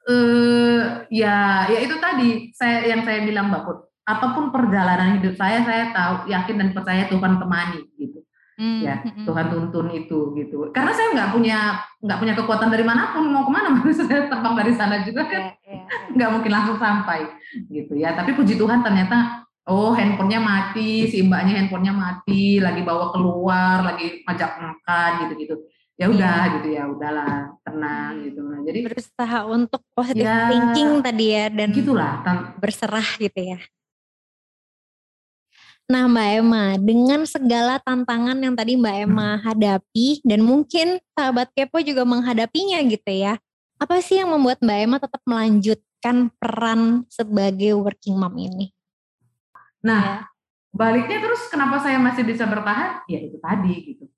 uh, 0.08 0.80
ya, 1.12 1.68
ya 1.68 1.78
itu 1.84 1.96
tadi 2.00 2.28
saya 2.56 2.88
yang 2.88 3.04
saya 3.04 3.20
bilang 3.20 3.52
mbak 3.52 3.68
Put, 3.68 3.78
apa 4.08 4.26
pun 4.32 4.48
perjalanan 4.48 5.20
hidup 5.20 5.36
saya, 5.36 5.60
saya 5.60 5.92
tahu, 5.92 6.32
yakin 6.32 6.56
dan 6.56 6.68
percaya 6.72 7.04
Tuhan 7.12 7.36
temani 7.36 7.84
gitu. 8.00 8.23
Hmm, 8.54 8.86
ya 8.86 9.02
hmm, 9.02 9.10
hmm. 9.10 9.26
Tuhan 9.26 9.46
tuntun 9.50 9.86
itu 9.90 10.18
gitu. 10.38 10.70
Karena 10.70 10.94
saya 10.94 11.10
nggak 11.10 11.30
punya 11.34 11.58
nggak 11.98 12.18
punya 12.22 12.34
kekuatan 12.38 12.70
dari 12.70 12.86
mana 12.86 13.10
pun 13.10 13.26
mau 13.26 13.42
ke 13.42 13.50
mana 13.50 13.68
saya 13.98 14.30
terbang 14.30 14.54
dari 14.54 14.72
sana 14.78 15.02
juga 15.02 15.26
kan. 15.26 15.58
yeah, 15.66 15.66
yeah, 15.66 15.82
yeah. 15.90 16.10
nggak 16.14 16.30
mungkin 16.30 16.52
langsung 16.54 16.78
sampai 16.78 17.26
gitu 17.66 17.98
ya. 17.98 18.14
Tapi 18.14 18.30
puji 18.38 18.54
Tuhan 18.54 18.86
ternyata 18.86 19.42
oh 19.66 19.90
handphonenya 19.96 20.38
mati 20.38 21.08
si 21.10 21.24
mbaknya 21.26 21.64
handphonenya 21.64 21.94
mati 21.96 22.62
lagi 22.62 22.84
bawa 22.84 23.10
keluar 23.10 23.82
lagi 23.82 24.22
ngajak 24.22 24.50
makan 24.60 25.10
gitu 25.24 25.34
gitu 25.40 25.54
ya 25.94 26.10
udah 26.10 26.38
yeah. 26.42 26.54
gitu 26.58 26.68
ya 26.74 26.82
udahlah 26.90 27.34
tenang 27.62 28.12
gitu. 28.22 28.40
Nah 28.42 28.60
jadi 28.62 28.78
berusaha 28.86 29.38
untuk 29.50 29.82
positive 29.94 30.26
ya, 30.26 30.50
thinking 30.50 30.90
tadi 31.02 31.26
ya 31.30 31.44
dan 31.50 31.68
gitulah 31.70 32.12
berserah 32.58 33.08
gitu 33.18 33.40
ya 33.54 33.58
Nah 35.84 36.08
Mbak 36.08 36.28
Emma, 36.40 36.64
dengan 36.80 37.28
segala 37.28 37.76
tantangan 37.76 38.40
yang 38.40 38.56
tadi 38.56 38.72
Mbak 38.80 38.96
Emma 39.04 39.36
hadapi 39.36 40.24
dan 40.24 40.40
mungkin 40.40 40.96
sahabat 41.12 41.52
kepo 41.52 41.76
juga 41.84 42.08
menghadapinya 42.08 42.80
gitu 42.88 43.12
ya. 43.12 43.36
Apa 43.76 44.00
sih 44.00 44.16
yang 44.16 44.32
membuat 44.32 44.64
Mbak 44.64 44.78
Emma 44.80 44.96
tetap 44.96 45.20
melanjutkan 45.28 46.32
peran 46.40 47.04
sebagai 47.12 47.76
working 47.76 48.16
mom 48.16 48.32
ini? 48.40 48.72
Nah, 49.84 50.24
ya. 50.24 50.32
baliknya 50.72 51.20
terus 51.20 51.52
kenapa 51.52 51.76
saya 51.76 52.00
masih 52.00 52.24
bisa 52.24 52.48
bertahan? 52.48 53.04
Ya 53.04 53.20
itu 53.20 53.36
tadi 53.36 53.74
gitu. 53.92 54.08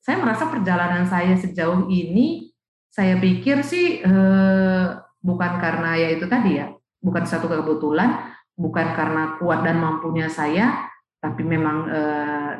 Saya 0.00 0.16
merasa 0.24 0.48
perjalanan 0.48 1.04
saya 1.04 1.36
sejauh 1.36 1.92
ini, 1.92 2.48
saya 2.88 3.20
pikir 3.20 3.60
sih 3.60 4.00
eh, 4.00 4.86
bukan 5.20 5.52
karena 5.60 6.00
ya 6.00 6.16
itu 6.16 6.24
tadi 6.24 6.64
ya, 6.64 6.72
bukan 7.04 7.28
satu 7.28 7.44
kebetulan, 7.44 8.32
bukan 8.56 8.96
karena 8.96 9.36
kuat 9.36 9.60
dan 9.60 9.76
mampunya 9.76 10.32
saya, 10.32 10.89
tapi 11.20 11.44
memang 11.44 11.76
uh, 11.86 12.52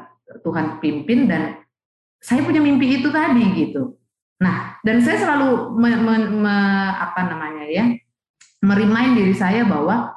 Tuhan 0.45 0.79
pimpin 0.79 1.27
dan 1.27 1.59
saya 2.21 2.45
punya 2.45 2.61
mimpi 2.61 3.01
itu 3.01 3.09
tadi 3.09 3.43
gitu. 3.57 3.97
Nah, 4.41 4.77
dan 4.85 5.01
saya 5.01 5.21
selalu 5.21 5.77
me, 5.77 5.91
me, 5.97 6.15
me, 6.45 6.57
apa 6.97 7.29
namanya 7.29 7.65
ya, 7.69 7.85
merimain 8.61 9.17
diri 9.17 9.33
saya 9.33 9.65
bahwa 9.65 10.13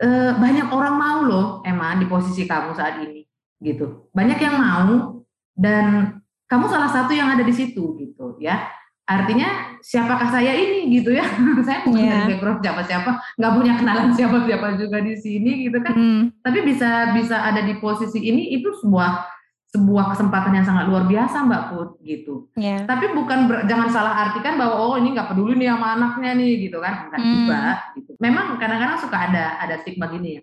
uh, 0.00 0.32
banyak 0.36 0.68
orang 0.68 0.94
mau 0.96 1.18
loh, 1.24 1.46
emang 1.64 2.00
di 2.00 2.06
posisi 2.08 2.44
kamu 2.44 2.76
saat 2.76 3.00
ini 3.04 3.24
gitu. 3.60 4.08
Banyak 4.12 4.38
yang 4.40 4.56
mau 4.60 5.24
dan 5.56 6.20
kamu 6.46 6.68
salah 6.68 6.92
satu 6.92 7.16
yang 7.16 7.32
ada 7.32 7.44
di 7.44 7.52
situ 7.52 7.96
gitu 8.00 8.36
ya. 8.40 8.68
Artinya 9.06 9.78
siapakah 9.78 10.34
saya 10.34 10.50
ini 10.50 10.90
gitu 10.98 11.14
ya? 11.14 11.22
saya 11.66 11.86
bukan 11.86 12.02
yeah. 12.02 12.26
dari 12.26 12.34
background 12.34 12.58
siapa-siapa, 12.58 13.10
nggak 13.38 13.52
punya 13.54 13.72
kenalan 13.78 14.10
siapa-siapa 14.18 14.66
juga 14.82 14.98
di 14.98 15.14
sini 15.14 15.70
gitu 15.70 15.78
kan. 15.78 15.94
Mm. 15.94 16.22
Tapi 16.42 16.58
bisa 16.66 17.14
bisa 17.14 17.46
ada 17.46 17.62
di 17.62 17.78
posisi 17.78 18.18
ini 18.18 18.50
itu 18.58 18.74
sebuah 18.82 19.38
sebuah 19.70 20.14
kesempatan 20.14 20.58
yang 20.58 20.66
sangat 20.66 20.90
luar 20.90 21.06
biasa 21.06 21.46
Mbak 21.46 21.62
Put 21.70 21.88
gitu. 22.02 22.50
Yeah. 22.58 22.82
Tapi 22.82 23.14
bukan 23.14 23.46
ber, 23.46 23.56
jangan 23.70 23.88
salah 23.94 24.14
artikan 24.26 24.58
bahwa 24.58 24.74
oh 24.74 24.98
ini 24.98 25.14
nggak 25.14 25.30
peduli 25.30 25.54
nih 25.54 25.70
sama 25.70 25.86
anaknya 25.94 26.30
nih 26.34 26.52
gitu 26.66 26.78
kan. 26.82 27.06
Enggak 27.06 27.22
mm. 27.22 27.30
juga 27.30 27.62
gitu. 27.94 28.10
Memang 28.18 28.46
kadang-kadang 28.58 28.98
suka 28.98 29.16
ada 29.30 29.44
ada 29.62 29.74
stigma 29.86 30.10
gini 30.10 30.38
ya. 30.38 30.42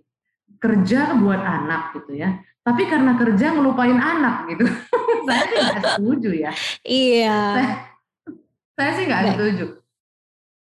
Kerja 0.64 1.20
buat 1.20 1.44
anak 1.44 2.00
gitu 2.00 2.16
ya. 2.16 2.40
Tapi 2.64 2.88
karena 2.88 3.20
kerja 3.20 3.52
ngelupain 3.52 4.00
anak 4.00 4.48
gitu. 4.56 4.64
saya 5.28 5.44
tidak 5.52 5.84
setuju 6.00 6.32
ya. 6.32 6.52
Iya. 6.88 7.40
Saya 8.74 8.92
sih 8.98 9.06
nggak 9.06 9.38
setuju. 9.38 9.66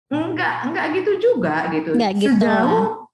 Enggak, 0.07 0.53
enggak 0.63 0.85
gitu 0.95 1.11
juga 1.19 1.67
gitu. 1.71 1.91
Enggak 1.95 2.13
gitu. 2.15 2.33
Sejauh 2.39 3.07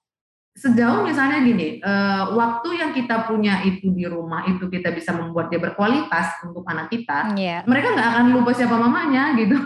sejauh 0.53 1.01
misalnya 1.01 1.41
gini, 1.41 1.81
uh, 1.81 2.29
waktu 2.37 2.77
yang 2.77 2.93
kita 2.93 3.25
punya 3.25 3.65
itu 3.65 3.89
di 3.89 4.05
rumah 4.05 4.45
itu 4.45 4.69
kita 4.69 4.93
bisa 4.93 5.09
membuat 5.09 5.49
dia 5.49 5.57
berkualitas 5.57 6.45
untuk 6.45 6.61
anak 6.69 6.93
kita, 6.93 7.33
yeah. 7.33 7.65
mereka 7.65 7.97
nggak 7.97 8.09
akan 8.13 8.25
lupa 8.37 8.53
siapa 8.53 8.77
mamanya 8.77 9.33
gitu. 9.33 9.57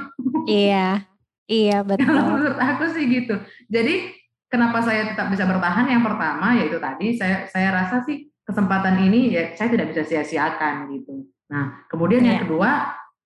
Iya, 0.48 1.03
iya 1.51 1.84
betul. 1.88 2.07
Kalau 2.07 2.24
menurut 2.31 2.55
aku 2.55 2.88
sih 2.96 3.03
gitu. 3.03 3.36
Jadi 3.67 4.15
kenapa 4.48 4.79
saya 4.79 5.12
tetap 5.12 5.27
bisa 5.27 5.43
bertahan? 5.43 5.91
Yang 5.91 6.03
pertama 6.07 6.55
yaitu 6.55 6.79
tadi 6.79 7.19
saya 7.19 7.51
saya 7.51 7.67
rasa 7.75 8.07
sih 8.07 8.31
kesempatan 8.48 8.96
ini 9.03 9.36
ya 9.36 9.51
saya 9.60 9.75
tidak 9.75 9.91
bisa 9.91 10.07
sia-siakan 10.07 10.88
gitu. 10.96 11.27
Nah 11.51 11.84
kemudian 11.91 12.24
yeah. 12.24 12.27
yang 12.31 12.38
iya. 12.39 12.43
kedua 12.48 12.72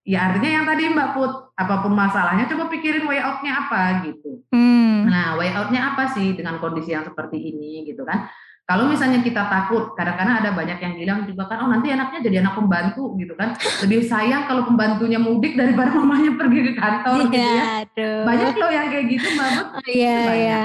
ya 0.01 0.31
artinya 0.31 0.50
yang 0.50 0.65
tadi 0.65 0.84
Mbak 0.89 1.10
Put, 1.13 1.31
apa 1.53 1.75
pun 1.86 1.93
masalahnya 1.93 2.50
coba 2.50 2.74
pikirin 2.74 3.05
way 3.05 3.22
out-nya 3.22 3.53
apa 3.67 4.05
gitu. 4.10 4.41
Hmm. 4.50 5.05
Nah, 5.05 5.38
way 5.38 5.53
out-nya 5.53 5.93
apa 5.93 6.10
sih 6.10 6.34
dengan 6.34 6.58
kondisi 6.58 6.93
yang 6.93 7.05
seperti 7.05 7.38
ini 7.38 7.86
gitu 7.86 8.01
kan. 8.01 8.29
Kalau 8.65 8.88
misalnya 8.88 9.20
kita 9.20 9.51
takut, 9.51 9.91
kadang-kadang 10.00 10.39
ada 10.39 10.55
banyak 10.55 10.79
yang 10.79 10.93
bilang 10.96 11.20
juga 11.27 11.43
kan, 11.51 11.60
oh 11.65 11.67
nanti 11.67 11.91
anaknya 11.91 12.24
jadi 12.24 12.39
anak 12.39 12.55
pembantu 12.55 13.20
gitu 13.20 13.36
kan. 13.36 13.51
Lebih 13.84 14.08
sayang 14.08 14.48
kalau 14.48 14.63
pembantunya 14.63 15.20
mudik 15.20 15.60
daripada 15.60 15.91
mamanya 16.00 16.39
pergi 16.39 16.60
ke 16.72 16.74
kantor 16.79 17.15
yeah, 17.17 17.25
gitu 17.27 17.38
ya. 17.38 17.63
Aduh. 17.84 18.22
Banyak 18.25 18.53
loh 18.55 18.72
yang 18.72 18.88
kayak 18.89 19.05
gitu 19.12 19.27
Mbak 19.36 19.50
Put. 19.53 19.67
Oh, 19.75 19.88
iya, 19.91 20.20
iya. 20.34 20.62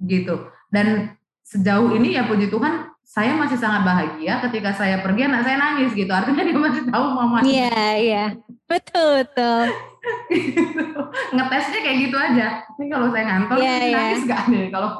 Gitu. 0.00 0.34
Dan 0.72 1.16
sejauh 1.46 1.94
ini 1.94 2.18
ya 2.18 2.26
puji 2.26 2.50
Tuhan 2.50 2.90
saya 3.06 3.38
masih 3.38 3.54
sangat 3.54 3.86
bahagia 3.86 4.42
ketika 4.50 4.74
saya 4.74 4.98
pergi 4.98 5.30
anak 5.30 5.46
saya 5.46 5.56
nangis 5.62 5.94
gitu 5.94 6.10
artinya 6.10 6.42
dia 6.42 6.58
masih 6.58 6.82
tahu 6.90 7.06
mama 7.14 7.38
iya 7.46 7.94
iya 7.94 8.24
betul 8.66 9.08
betul 9.22 9.62
gitu. 10.30 11.00
ngetesnya 11.34 11.80
kayak 11.82 11.98
gitu 12.06 12.16
aja 12.18 12.46
ini 12.78 12.86
kalau 12.90 13.06
saya 13.14 13.24
ngantor 13.26 13.56
yeah, 13.62 13.78
yeah. 13.78 13.94
nangis 13.94 14.22
gak 14.26 14.42
nih 14.50 14.66
kalau 14.74 14.90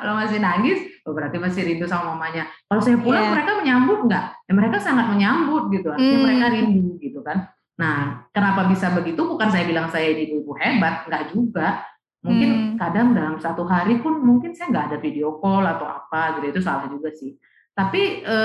kalau 0.00 0.12
masih 0.16 0.38
nangis 0.40 0.78
oh 1.04 1.12
berarti 1.12 1.36
masih 1.36 1.62
rindu 1.68 1.84
sama 1.84 2.16
mamanya 2.16 2.48
kalau 2.68 2.80
saya 2.80 2.96
pulang 3.00 3.28
yeah. 3.28 3.34
mereka 3.36 3.52
menyambut 3.60 3.98
nggak 4.08 4.24
ya 4.48 4.52
mereka 4.56 4.76
sangat 4.80 5.06
menyambut 5.12 5.68
gitu 5.68 5.92
artinya 5.92 6.16
mm. 6.16 6.24
mereka 6.24 6.46
rindu 6.52 6.90
gitu 6.98 7.20
kan 7.20 7.52
nah 7.76 8.24
kenapa 8.32 8.64
bisa 8.72 8.88
begitu 8.96 9.20
bukan 9.20 9.52
saya 9.52 9.68
bilang 9.68 9.92
saya 9.92 10.16
ini 10.16 10.32
ibu 10.40 10.56
hebat 10.56 11.04
nggak 11.04 11.36
juga 11.36 11.84
Mungkin 12.26 12.50
hmm. 12.50 12.74
kadang 12.74 13.14
dalam 13.14 13.38
satu 13.38 13.62
hari 13.62 14.02
pun 14.02 14.18
mungkin 14.18 14.50
saya 14.50 14.74
nggak 14.74 14.86
ada 14.90 14.98
video 14.98 15.38
call 15.38 15.62
atau 15.62 15.86
apa 15.86 16.42
gitu 16.42 16.58
itu 16.58 16.60
salah 16.60 16.90
juga 16.90 17.14
sih. 17.14 17.38
Tapi 17.70 18.26
e, 18.26 18.36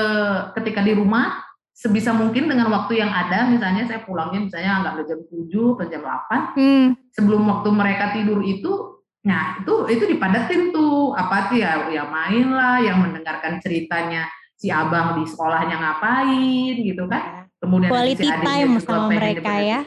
ketika 0.54 0.86
di 0.86 0.94
rumah 0.94 1.42
sebisa 1.82 2.14
mungkin 2.14 2.46
dengan 2.46 2.70
waktu 2.70 3.02
yang 3.02 3.10
ada 3.10 3.50
misalnya 3.50 3.90
saya 3.90 4.06
pulangnya 4.06 4.46
misalnya 4.46 4.86
nggak 4.86 5.10
jam 5.10 5.20
7 5.26 5.50
atau 5.50 5.86
jam 5.90 6.02
8 6.06 6.62
hmm. 6.62 6.88
sebelum 7.10 7.42
waktu 7.50 7.70
mereka 7.74 8.14
tidur 8.14 8.46
itu 8.46 9.02
nah 9.26 9.58
itu 9.58 9.74
itu 9.90 10.04
dipadatin 10.06 10.70
tuh. 10.70 11.18
Apa 11.18 11.50
sih 11.50 11.66
ya 11.66 11.90
ya 11.90 12.06
main 12.06 12.54
lah 12.54 12.78
yang 12.82 13.02
mendengarkan 13.02 13.58
ceritanya 13.62 14.30
si 14.54 14.70
abang 14.70 15.18
di 15.18 15.26
sekolahnya 15.26 15.78
ngapain 15.82 16.76
gitu 16.78 17.10
kan. 17.10 17.22
Iya. 17.22 17.40
kemudian 17.62 17.94
quality 17.94 18.26
si 18.26 18.30
time 18.42 18.74
sama 18.82 19.06
mereka 19.06 19.54
ya. 19.62 19.80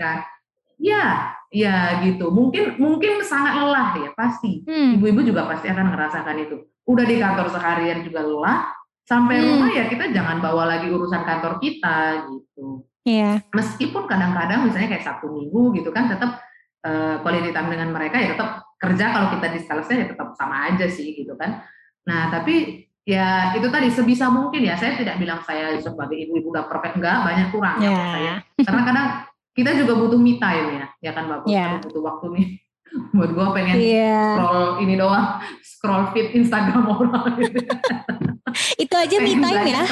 ya 0.78 1.04
ya 1.50 1.76
gitu. 2.06 2.30
Mungkin 2.30 2.78
mungkin 2.78 3.22
sangat 3.22 3.54
lelah 3.54 3.98
ya 4.02 4.10
pasti. 4.18 4.66
Hmm. 4.66 4.98
ibu-ibu 4.98 5.22
juga 5.22 5.46
pasti 5.46 5.70
akan 5.70 5.94
merasakan 5.94 6.42
itu. 6.42 6.56
Udah 6.90 7.06
di 7.06 7.22
kantor 7.22 7.54
seharian 7.54 8.02
juga 8.02 8.22
lelah 8.22 8.70
sampai 9.04 9.36
hmm. 9.40 9.46
rumah 9.52 9.70
ya 9.72 9.84
kita 9.92 10.10
jangan 10.10 10.40
bawa 10.40 10.64
lagi 10.64 10.88
urusan 10.88 11.22
kantor 11.22 11.60
kita 11.60 12.28
gitu. 12.28 12.88
Iya. 13.04 13.44
Yeah. 13.44 13.52
Meskipun 13.52 14.08
kadang-kadang 14.08 14.64
misalnya 14.64 14.96
kayak 14.96 15.04
Sabtu 15.04 15.28
Minggu 15.28 15.76
gitu 15.76 15.92
kan 15.92 16.08
tetap 16.08 16.40
uh, 16.84 17.20
quality 17.20 17.52
time 17.52 17.68
dengan 17.68 17.92
mereka 17.92 18.16
ya 18.16 18.32
tetap 18.32 18.64
kerja 18.80 19.12
kalau 19.12 19.28
kita 19.36 19.46
di 19.52 19.60
salesnya 19.60 19.96
ya 20.04 20.06
tetap 20.16 20.28
sama 20.36 20.72
aja 20.72 20.88
sih 20.88 21.12
gitu 21.12 21.36
kan. 21.36 21.60
Nah 22.08 22.32
tapi 22.32 22.84
ya 23.04 23.52
itu 23.52 23.68
tadi 23.68 23.92
sebisa 23.92 24.32
mungkin 24.32 24.64
ya 24.64 24.80
saya 24.80 24.96
tidak 24.96 25.20
bilang 25.20 25.44
saya 25.44 25.76
sebagai 25.76 26.16
ibu-ibu 26.16 26.48
gak 26.56 26.72
perfect 26.72 26.96
enggak 26.96 27.20
banyak 27.20 27.48
kurang 27.52 27.76
yeah. 27.84 27.92
ya 27.92 28.04
saya 28.08 28.34
karena 28.64 28.82
kadang 28.88 29.08
kita 29.52 29.70
juga 29.76 29.92
butuh 30.00 30.16
me 30.16 30.40
time 30.40 30.68
ya 30.72 30.86
ya 31.04 31.12
kan 31.12 31.28
bagus 31.28 31.52
yeah. 31.52 31.76
butuh 31.84 32.00
waktu 32.00 32.26
nih 32.32 32.46
buat 33.16 33.30
gue 33.36 33.46
pengen 33.52 33.76
yeah. 33.76 34.40
scroll 34.40 34.68
ini 34.80 34.94
doang 34.96 35.26
scroll 35.60 36.04
feed 36.16 36.32
Instagram 36.32 36.84
orang 36.88 37.28
gitu 37.44 37.60
itu 38.78 38.94
aja 38.94 39.16
me 39.20 39.32
time 39.36 39.64
ya. 39.68 39.84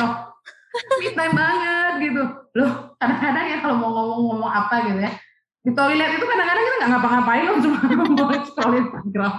Me 1.00 1.08
time 1.12 1.34
banget 1.34 1.92
gitu. 2.10 2.22
Loh 2.58 2.72
kadang-kadang 2.98 3.44
ya 3.48 3.56
kalau 3.60 3.74
mau 3.78 3.90
ngomong-ngomong 3.92 4.52
apa 4.52 4.74
gitu 4.90 5.00
ya. 5.00 5.12
Di 5.62 5.70
toilet 5.70 6.10
itu 6.18 6.24
kadang-kadang 6.26 6.64
kita 6.66 6.76
nggak 6.82 6.90
ngapa-ngapain 6.90 7.42
loh 7.46 7.56
cuma 7.62 7.78
mau 8.10 8.34
scroll 8.42 8.74
Instagram. 8.82 9.34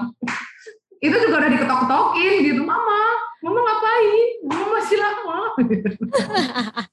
Itu 1.03 1.15
juga 1.19 1.35
udah 1.43 1.49
diketok-ketokin 1.51 2.33
gitu. 2.47 2.61
Mama 2.63 3.01
mama 3.43 3.59
ngapain? 3.59 4.27
Mama 4.47 4.65
masih 4.79 4.97
lama. 4.99 5.37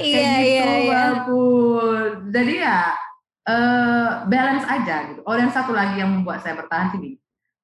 Iya 0.00 0.32
iya 0.40 0.64
gitu, 0.64 0.88
iya 0.88 1.04
jadi 2.32 2.52
ya 2.64 2.78
uh, 3.44 4.08
balance 4.24 4.64
aja 4.64 5.12
gitu. 5.12 5.20
Oh 5.28 5.36
dan 5.36 5.52
satu 5.52 5.76
lagi 5.76 6.00
yang 6.00 6.08
membuat 6.08 6.40
saya 6.40 6.56
bertahan 6.56 6.88
sini 6.96 7.20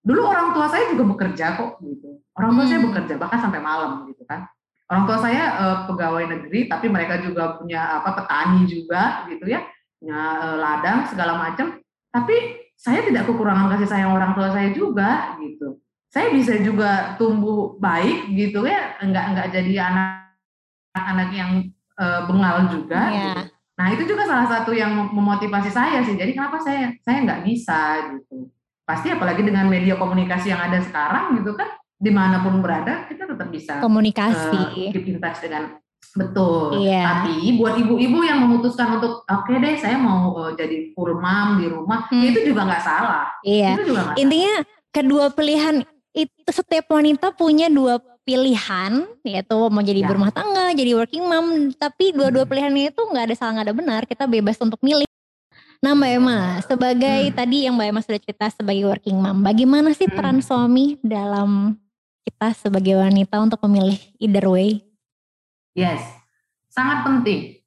dulu 0.09 0.25
orang 0.25 0.57
tua 0.57 0.65
saya 0.73 0.89
juga 0.89 1.05
bekerja 1.05 1.61
kok 1.61 1.85
gitu. 1.85 2.25
Orang 2.33 2.57
tua 2.57 2.65
hmm. 2.65 2.71
saya 2.73 2.81
bekerja 2.81 3.15
bahkan 3.21 3.41
sampai 3.45 3.61
malam 3.61 4.09
gitu 4.09 4.25
kan. 4.25 4.49
Orang 4.89 5.05
tua 5.05 5.21
saya 5.21 5.45
uh, 5.61 5.79
pegawai 5.85 6.25
negeri 6.25 6.65
tapi 6.65 6.89
mereka 6.89 7.21
juga 7.21 7.61
punya 7.61 8.01
apa 8.01 8.17
petani 8.17 8.65
juga 8.65 9.29
gitu 9.29 9.45
ya. 9.45 9.61
Punya 10.01 10.17
uh, 10.17 10.57
ladang 10.57 11.05
segala 11.05 11.37
macam. 11.37 11.77
Tapi 12.09 12.57
saya 12.73 13.05
tidak 13.05 13.29
kekurangan 13.29 13.69
kasih 13.77 13.89
sayang 13.93 14.17
orang 14.17 14.33
tua 14.33 14.49
saya 14.49 14.73
juga 14.73 15.37
gitu. 15.45 15.77
Saya 16.09 16.33
bisa 16.33 16.57
juga 16.57 17.21
tumbuh 17.21 17.77
baik 17.77 18.33
gitu 18.33 18.65
ya. 18.65 18.97
Enggak 19.05 19.37
enggak 19.37 19.47
jadi 19.53 19.93
anak-anak 19.93 21.31
yang 21.37 21.51
uh, 22.01 22.25
bengal 22.25 22.65
juga 22.73 23.13
yeah. 23.13 23.37
gitu. 23.37 23.41
nah 23.79 23.95
itu 23.95 24.11
juga 24.11 24.27
salah 24.27 24.51
satu 24.51 24.75
yang 24.75 25.13
memotivasi 25.13 25.69
saya 25.69 26.01
sih. 26.01 26.17
Jadi 26.17 26.33
kenapa 26.33 26.57
saya 26.65 26.97
saya 27.05 27.29
nggak 27.29 27.45
bisa 27.45 28.09
gitu 28.17 28.49
pasti 28.89 29.13
apalagi 29.13 29.45
dengan 29.45 29.69
media 29.69 30.01
komunikasi 30.01 30.49
yang 30.49 30.65
ada 30.65 30.81
sekarang 30.81 31.37
gitu 31.37 31.53
kan 31.53 31.77
di 32.01 32.09
mana 32.09 32.41
pun 32.41 32.65
berada 32.65 33.05
kita 33.05 33.29
tetap 33.29 33.53
bisa 33.53 33.85
komunikasi 33.85 34.89
uh, 34.89 34.89
keep 34.97 35.05
in 35.05 35.21
touch 35.21 35.45
dengan 35.45 35.77
betul 36.17 36.81
yeah. 36.81 37.21
tapi 37.21 37.53
buat 37.61 37.77
ibu-ibu 37.77 38.25
yang 38.25 38.49
memutuskan 38.49 38.97
untuk 38.97 39.29
oke 39.29 39.45
okay 39.45 39.61
deh 39.61 39.77
saya 39.77 40.01
mau 40.01 40.33
uh, 40.33 40.57
jadi 40.57 40.97
full 40.97 41.21
mom 41.21 41.61
di 41.61 41.69
rumah 41.69 42.09
hmm. 42.09 42.33
itu 42.33 42.49
juga 42.49 42.65
nggak 42.65 42.81
salah 42.81 43.29
iya 43.45 43.77
itu 43.77 43.93
juga 43.93 44.01
gak 44.09 44.17
intinya 44.17 44.55
salah. 44.65 44.89
kedua 44.89 45.25
pilihan 45.37 45.77
itu 46.17 46.49
setiap 46.49 46.89
wanita 46.89 47.37
punya 47.37 47.69
dua 47.69 48.01
pilihan 48.25 49.05
yaitu 49.21 49.57
mau 49.69 49.85
jadi 49.85 50.01
ya. 50.01 50.09
berumah 50.09 50.33
tangga 50.33 50.73
jadi 50.73 50.97
working 50.97 51.29
mom 51.29 51.77
tapi 51.77 52.17
dua-dua 52.17 52.49
hmm. 52.49 52.53
pilihan 52.57 52.75
itu 52.89 53.03
nggak 53.05 53.25
ada 53.29 53.35
salah 53.37 53.53
nggak 53.61 53.67
ada 53.69 53.77
benar 53.77 54.01
kita 54.09 54.25
bebas 54.25 54.57
untuk 54.65 54.81
milih 54.81 55.05
Nah 55.79 55.95
Mbak 55.95 56.11
Emma, 56.11 56.39
sebagai 56.67 57.21
hmm. 57.31 57.35
tadi 57.39 57.57
yang 57.71 57.79
Mbak 57.79 57.87
Emma 57.87 58.01
sudah 58.03 58.19
cerita 58.19 58.47
sebagai 58.51 58.83
working 58.91 59.15
mom, 59.15 59.47
bagaimana 59.47 59.95
sih 59.95 60.11
peran 60.11 60.43
hmm. 60.43 60.47
suami 60.47 60.99
dalam 61.07 61.79
kita 62.27 62.51
sebagai 62.59 62.99
wanita 62.99 63.39
untuk 63.39 63.63
memilih 63.71 63.99
either 64.19 64.43
way? 64.51 64.83
Yes, 65.79 66.03
sangat 66.67 67.07
penting. 67.07 67.63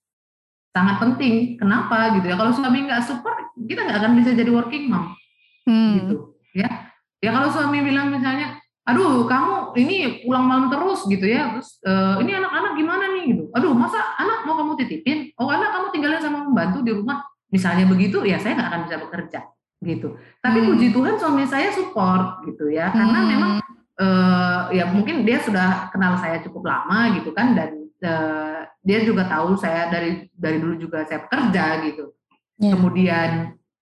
Sangat 0.76 1.00
penting. 1.00 1.56
Kenapa 1.56 2.12
gitu 2.20 2.28
ya? 2.28 2.36
Kalau 2.36 2.52
suami 2.52 2.84
nggak 2.84 3.00
support, 3.00 3.56
kita 3.56 3.88
nggak 3.88 4.00
akan 4.04 4.12
bisa 4.20 4.36
jadi 4.36 4.52
working 4.52 4.92
mom. 4.92 5.16
Hmm. 5.64 5.96
Gitu 6.04 6.16
ya. 6.52 6.92
Ya 7.24 7.30
kalau 7.32 7.48
suami 7.48 7.80
bilang 7.80 8.12
misalnya, 8.12 8.60
aduh 8.84 9.24
kamu 9.24 9.72
ini 9.80 10.28
pulang 10.28 10.52
malam 10.52 10.68
terus 10.68 11.08
gitu 11.08 11.24
ya, 11.24 11.56
terus 11.56 11.80
uh, 11.88 12.20
ini 12.20 12.36
anak-anak 12.36 12.76
gimana 12.76 13.08
nih 13.16 13.24
gitu. 13.32 13.44
Aduh 13.56 13.72
masa 13.72 14.04
anak 14.20 14.44
mau 14.44 14.60
kamu 14.60 14.76
titipin? 14.84 15.32
Oh 15.40 15.48
anak 15.48 15.72
kamu 15.72 15.88
tinggalin 15.96 16.20
sama 16.20 16.44
pembantu 16.44 16.84
di 16.84 16.92
rumah 16.92 17.24
Misalnya 17.52 17.86
begitu, 17.86 18.24
ya 18.24 18.40
saya 18.40 18.56
nggak 18.56 18.70
akan 18.72 18.82
bisa 18.88 18.98
bekerja 19.04 19.40
gitu. 19.84 20.16
Tapi 20.40 20.58
hmm. 20.62 20.68
puji 20.72 20.88
Tuhan 20.96 21.16
suami 21.20 21.44
saya 21.44 21.70
support 21.76 22.48
gitu 22.48 22.72
ya, 22.72 22.94
karena 22.96 23.20
hmm. 23.20 23.30
memang 23.30 23.54
uh, 24.00 24.62
ya 24.72 24.88
mungkin 24.88 25.28
dia 25.28 25.44
sudah 25.44 25.92
kenal 25.92 26.16
saya 26.16 26.40
cukup 26.46 26.64
lama 26.70 27.12
gitu 27.20 27.36
kan, 27.36 27.58
dan 27.58 27.76
uh, 28.06 28.64
dia 28.86 29.04
juga 29.04 29.28
tahu 29.28 29.58
saya 29.60 29.92
dari 29.92 30.32
dari 30.32 30.58
dulu 30.62 30.80
juga 30.80 31.04
saya 31.04 31.28
bekerja 31.28 31.66
gitu. 31.92 32.14
Yeah. 32.62 32.78
Kemudian 32.78 33.30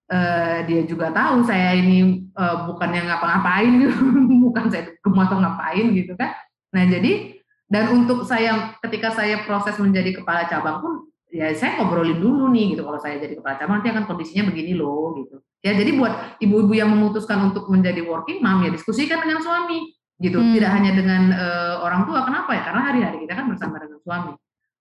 uh, 0.10 0.58
dia 0.66 0.82
juga 0.88 1.12
tahu 1.12 1.44
saya 1.44 1.76
ini 1.78 2.32
uh, 2.34 2.66
bukan 2.72 2.90
yang 2.96 3.06
ngapa-ngapain 3.12 3.72
gitu, 3.78 3.96
bukan 4.50 4.66
saya 4.72 4.84
rumah 5.04 5.28
atau 5.28 5.38
ngapain 5.38 5.88
gitu 5.94 6.16
kan. 6.16 6.32
Nah 6.74 6.84
jadi 6.88 7.38
dan 7.70 7.94
untuk 7.94 8.26
saya 8.26 8.74
ketika 8.82 9.14
saya 9.14 9.46
proses 9.46 9.78
menjadi 9.78 10.24
kepala 10.24 10.50
cabang 10.50 10.82
pun 10.82 10.94
ya 11.30 11.54
saya 11.54 11.78
ngobrolin 11.78 12.18
dulu 12.18 12.50
nih 12.50 12.74
gitu 12.74 12.82
kalau 12.82 12.98
saya 12.98 13.22
jadi 13.22 13.38
kepala 13.38 13.56
cabang 13.62 13.82
nanti 13.82 13.90
akan 13.94 14.04
kondisinya 14.10 14.50
begini 14.50 14.74
loh 14.74 15.14
gitu. 15.22 15.38
Ya 15.62 15.78
jadi 15.78 15.92
buat 15.94 16.42
ibu-ibu 16.42 16.74
yang 16.74 16.90
memutuskan 16.90 17.54
untuk 17.54 17.70
menjadi 17.70 18.02
working 18.02 18.42
mom 18.42 18.66
ya 18.66 18.74
diskusikan 18.74 19.22
dengan 19.22 19.40
suami 19.46 19.94
gitu. 20.20 20.42
Hmm. 20.42 20.52
tidak 20.52 20.72
hanya 20.76 20.92
dengan 20.92 21.24
uh, 21.32 21.76
orang 21.86 22.04
tua 22.10 22.26
kenapa 22.26 22.52
ya? 22.58 22.62
Karena 22.66 22.82
hari-hari 22.92 23.18
kita 23.24 23.34
kan 23.38 23.46
bersama 23.48 23.76
dengan 23.78 24.00
suami. 24.02 24.34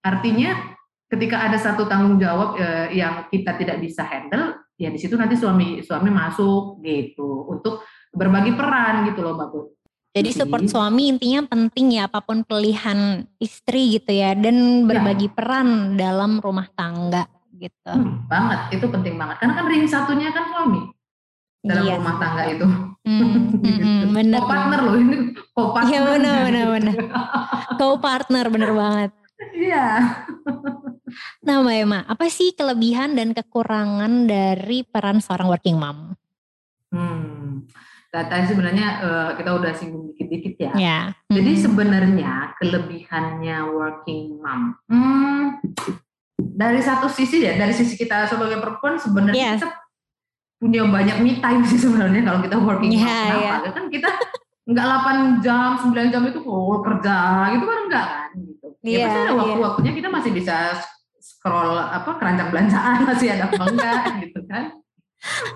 Artinya 0.02 0.50
ketika 1.08 1.36
ada 1.44 1.58
satu 1.60 1.84
tanggung 1.84 2.16
jawab 2.16 2.56
uh, 2.56 2.88
yang 2.90 3.28
kita 3.28 3.54
tidak 3.60 3.78
bisa 3.84 4.04
handle 4.04 4.56
ya 4.78 4.88
di 4.88 4.98
situ 4.98 5.14
nanti 5.18 5.36
suami 5.36 5.84
suami 5.84 6.10
masuk 6.10 6.80
gitu. 6.80 7.44
Untuk 7.44 7.84
berbagi 8.08 8.56
peran 8.56 9.04
gitu 9.06 9.20
loh 9.20 9.36
mbak 9.36 9.48
Put. 9.52 9.77
Jadi 10.16 10.30
support 10.32 10.64
suami 10.64 11.12
intinya 11.12 11.44
penting 11.44 12.00
ya 12.00 12.08
apa 12.08 12.24
pun 12.24 12.40
pilihan 12.40 13.28
istri 13.36 14.00
gitu 14.00 14.08
ya 14.08 14.32
dan 14.32 14.88
berbagi 14.88 15.28
ya. 15.28 15.34
peran 15.36 16.00
dalam 16.00 16.40
rumah 16.40 16.64
tangga 16.72 17.28
gitu. 17.60 17.92
Hmm, 17.92 18.24
banget, 18.24 18.80
itu 18.80 18.86
penting 18.88 19.14
banget. 19.20 19.36
Karena 19.44 19.54
kan 19.60 19.66
ring 19.68 19.84
satunya 19.84 20.32
kan 20.32 20.48
suami 20.48 20.80
dalam 21.60 21.84
iya. 21.84 21.94
rumah 22.00 22.16
tangga 22.16 22.42
itu. 22.48 22.66
Hmm, 23.04 23.20
hmm, 23.62 24.00
bener. 24.16 24.40
Co-partner 24.40 24.80
loh 24.80 24.96
ini, 24.96 25.16
co-partner. 25.52 25.90
Iya 25.92 26.00
benar 26.02 26.36
benar 26.48 26.66
benar. 26.72 26.96
Co-partner 27.76 28.44
bener 28.48 28.70
banget. 28.72 29.10
Iya. 29.54 29.86
nah 31.46 31.62
Mbak 31.62 31.76
Emma, 31.78 32.00
apa 32.08 32.26
sih 32.26 32.56
kelebihan 32.56 33.14
dan 33.14 33.36
kekurangan 33.36 34.26
dari 34.26 34.82
peran 34.82 35.22
seorang 35.22 35.46
working 35.52 35.78
mom? 35.78 36.16
Hmm 36.90 37.37
data 38.08 38.34
sebenarnya 38.48 38.86
uh, 39.04 39.30
kita 39.36 39.50
udah 39.52 39.72
singgung 39.76 40.08
dikit-dikit 40.12 40.54
ya. 40.56 40.72
Yeah. 40.72 41.02
Jadi 41.28 41.50
mm-hmm. 41.52 41.64
sebenarnya 41.68 42.32
kelebihannya 42.56 43.56
working 43.68 44.40
mom, 44.40 44.80
hmm, 44.88 45.60
dari 46.40 46.80
satu 46.80 47.06
sisi 47.12 47.44
ya, 47.44 47.60
dari 47.60 47.76
sisi 47.76 48.00
kita 48.00 48.24
sebagai 48.24 48.58
perempuan 48.64 48.96
sebenarnya 48.96 49.36
yes. 49.36 49.60
kita 49.60 49.68
punya 50.58 50.82
banyak 50.88 51.16
me 51.22 51.38
time 51.38 51.62
sih 51.68 51.78
sebenarnya 51.78 52.24
kalau 52.24 52.40
kita 52.40 52.56
working 52.56 52.92
yeah, 52.96 53.04
mom. 53.04 53.12
Kenapa? 53.12 53.44
Yeah. 53.44 53.72
Kan 53.76 53.84
kita 53.92 54.10
nggak 54.68 54.86
8 55.40 55.44
jam, 55.44 55.68
9 55.80 56.12
jam 56.12 56.22
itu 56.28 56.40
oh, 56.44 56.80
kerja 56.84 57.16
gitu 57.56 57.64
kan 57.64 57.78
enggak 57.88 58.06
kan 58.08 58.28
gitu. 58.36 58.66
Yeah, 58.80 58.88
ya 58.88 58.96
iya, 58.96 59.04
pasti 59.04 59.18
ada 59.20 59.32
iya. 59.32 59.40
waktu-waktunya 59.40 59.92
kita 59.96 60.08
masih 60.08 60.30
bisa 60.32 60.56
scroll 61.20 61.76
apa 61.76 62.10
keranjang 62.16 62.48
belanjaan 62.48 62.98
masih 63.04 63.36
ada 63.36 63.52
apa 63.52 63.62
enggak 63.68 64.02
gitu 64.24 64.40
kan. 64.48 64.64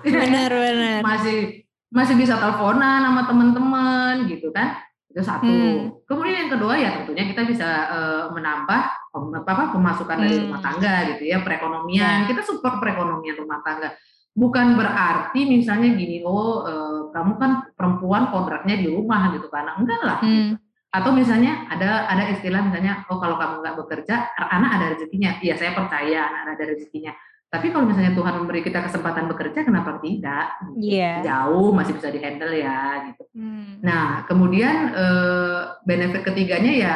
Benar 0.05 0.49
benar. 0.53 0.99
Masih 1.01 1.62
masih 1.93 2.17
bisa 2.17 2.41
teleponan 2.41 3.05
sama 3.05 3.21
teman-teman 3.29 4.25
gitu 4.25 4.49
kan 4.49 4.81
itu 5.13 5.21
satu 5.21 5.45
hmm. 5.45 6.09
kemudian 6.09 6.49
yang 6.49 6.51
kedua 6.57 6.73
ya 6.73 6.89
tentunya 6.97 7.29
kita 7.29 7.45
bisa 7.45 7.69
uh, 7.93 8.23
menambah 8.33 8.81
apa, 9.13 9.63
pemasukan 9.69 10.17
hmm. 10.17 10.23
dari 10.25 10.35
rumah 10.41 10.59
tangga 10.65 10.95
gitu 11.13 11.23
ya 11.29 11.45
perekonomian 11.45 12.25
ya. 12.25 12.27
kita 12.33 12.41
support 12.41 12.81
perekonomian 12.81 13.37
rumah 13.37 13.61
tangga 13.61 13.93
bukan 14.33 14.73
berarti 14.73 15.45
misalnya 15.45 15.93
gini 15.93 16.25
oh 16.25 16.65
uh, 16.65 17.01
kamu 17.13 17.37
kan 17.37 17.51
perempuan 17.77 18.33
kontraknya 18.33 18.81
di 18.81 18.89
rumah 18.89 19.29
gitu 19.37 19.45
kan 19.53 19.77
enggak 19.77 20.01
lah 20.01 20.17
hmm. 20.25 20.33
gitu. 20.33 20.53
atau 20.89 21.13
misalnya 21.13 21.69
ada 21.69 22.09
ada 22.09 22.33
istilah 22.33 22.65
misalnya 22.65 23.05
oh 23.05 23.21
kalau 23.21 23.37
kamu 23.37 23.61
nggak 23.61 23.77
bekerja 23.85 24.33
anak 24.33 24.81
ada 24.81 24.85
rezekinya 24.97 25.37
iya 25.45 25.53
saya 25.53 25.77
percaya 25.77 26.25
anak 26.25 26.57
ada 26.57 26.73
rezekinya 26.73 27.13
tapi 27.53 27.69
kalau 27.69 27.85
misalnya 27.85 28.17
Tuhan 28.17 28.33
memberi 28.41 28.65
kita 28.65 28.81
kesempatan 28.89 29.29
bekerja, 29.29 29.61
kenapa 29.61 30.01
tidak? 30.01 30.57
Yeah. 30.73 31.21
Jauh 31.21 31.69
masih 31.69 31.93
bisa 31.93 32.09
dihandle 32.09 32.49
ya, 32.49 33.13
gitu. 33.13 33.29
Hmm. 33.37 33.77
Nah, 33.85 34.25
kemudian 34.25 34.89
eh, 34.89 35.61
benefit 35.85 36.25
ketiganya 36.25 36.73
ya 36.73 36.95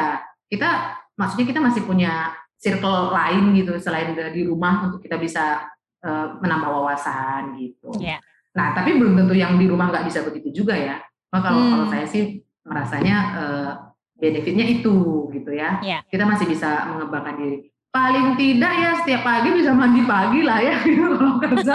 kita, 0.50 0.98
maksudnya 1.14 1.46
kita 1.46 1.62
masih 1.62 1.86
punya 1.86 2.34
circle 2.58 3.14
lain 3.14 3.54
gitu 3.54 3.78
selain 3.78 4.10
di 4.34 4.42
rumah 4.50 4.90
untuk 4.90 4.98
kita 4.98 5.14
bisa 5.14 5.62
eh, 6.02 6.26
menambah 6.42 6.74
wawasan 6.74 7.54
gitu. 7.62 7.94
Yeah. 8.02 8.18
Nah, 8.58 8.74
tapi 8.74 8.98
belum 8.98 9.14
tentu 9.14 9.38
yang 9.38 9.54
di 9.62 9.70
rumah 9.70 9.94
nggak 9.94 10.10
bisa 10.10 10.26
begitu 10.26 10.50
juga 10.50 10.74
ya. 10.74 10.98
Nah, 11.30 11.38
kalau 11.38 11.62
hmm. 11.62 11.70
kalau 11.70 11.86
saya 11.86 12.02
sih 12.10 12.42
merasanya 12.66 13.16
eh, 13.38 13.70
benefitnya 14.18 14.66
itu 14.66 15.30
gitu 15.30 15.54
ya. 15.54 15.78
Yeah. 15.86 16.02
Kita 16.10 16.26
masih 16.26 16.50
bisa 16.50 16.90
mengembangkan 16.90 17.38
diri. 17.38 17.70
Paling 17.98 18.38
tidak 18.38 18.72
ya 18.78 18.90
setiap 19.02 19.26
pagi 19.26 19.50
bisa 19.50 19.74
mandi 19.74 20.06
pagi 20.06 20.46
lah 20.46 20.62
ya 20.62 20.78
gitu 20.86 21.18
kalau 21.18 21.34
kerja. 21.42 21.74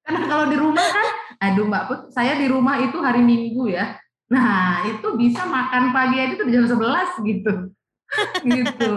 Karena 0.00 0.20
kalau 0.24 0.44
di 0.48 0.56
rumah 0.56 0.86
kan, 0.88 1.08
aduh 1.44 1.68
Mbak 1.68 1.84
Put, 1.84 2.00
saya 2.08 2.40
di 2.40 2.48
rumah 2.48 2.80
itu 2.80 2.96
hari 3.04 3.20
Minggu 3.20 3.68
ya. 3.68 4.00
Nah, 4.32 4.88
itu 4.88 5.12
bisa 5.20 5.44
makan 5.44 5.92
pagi 5.92 6.16
aja 6.24 6.40
tuh 6.40 6.48
jam 6.48 6.64
11 6.64 7.28
gitu. 7.28 7.52
gitu. 8.56 8.96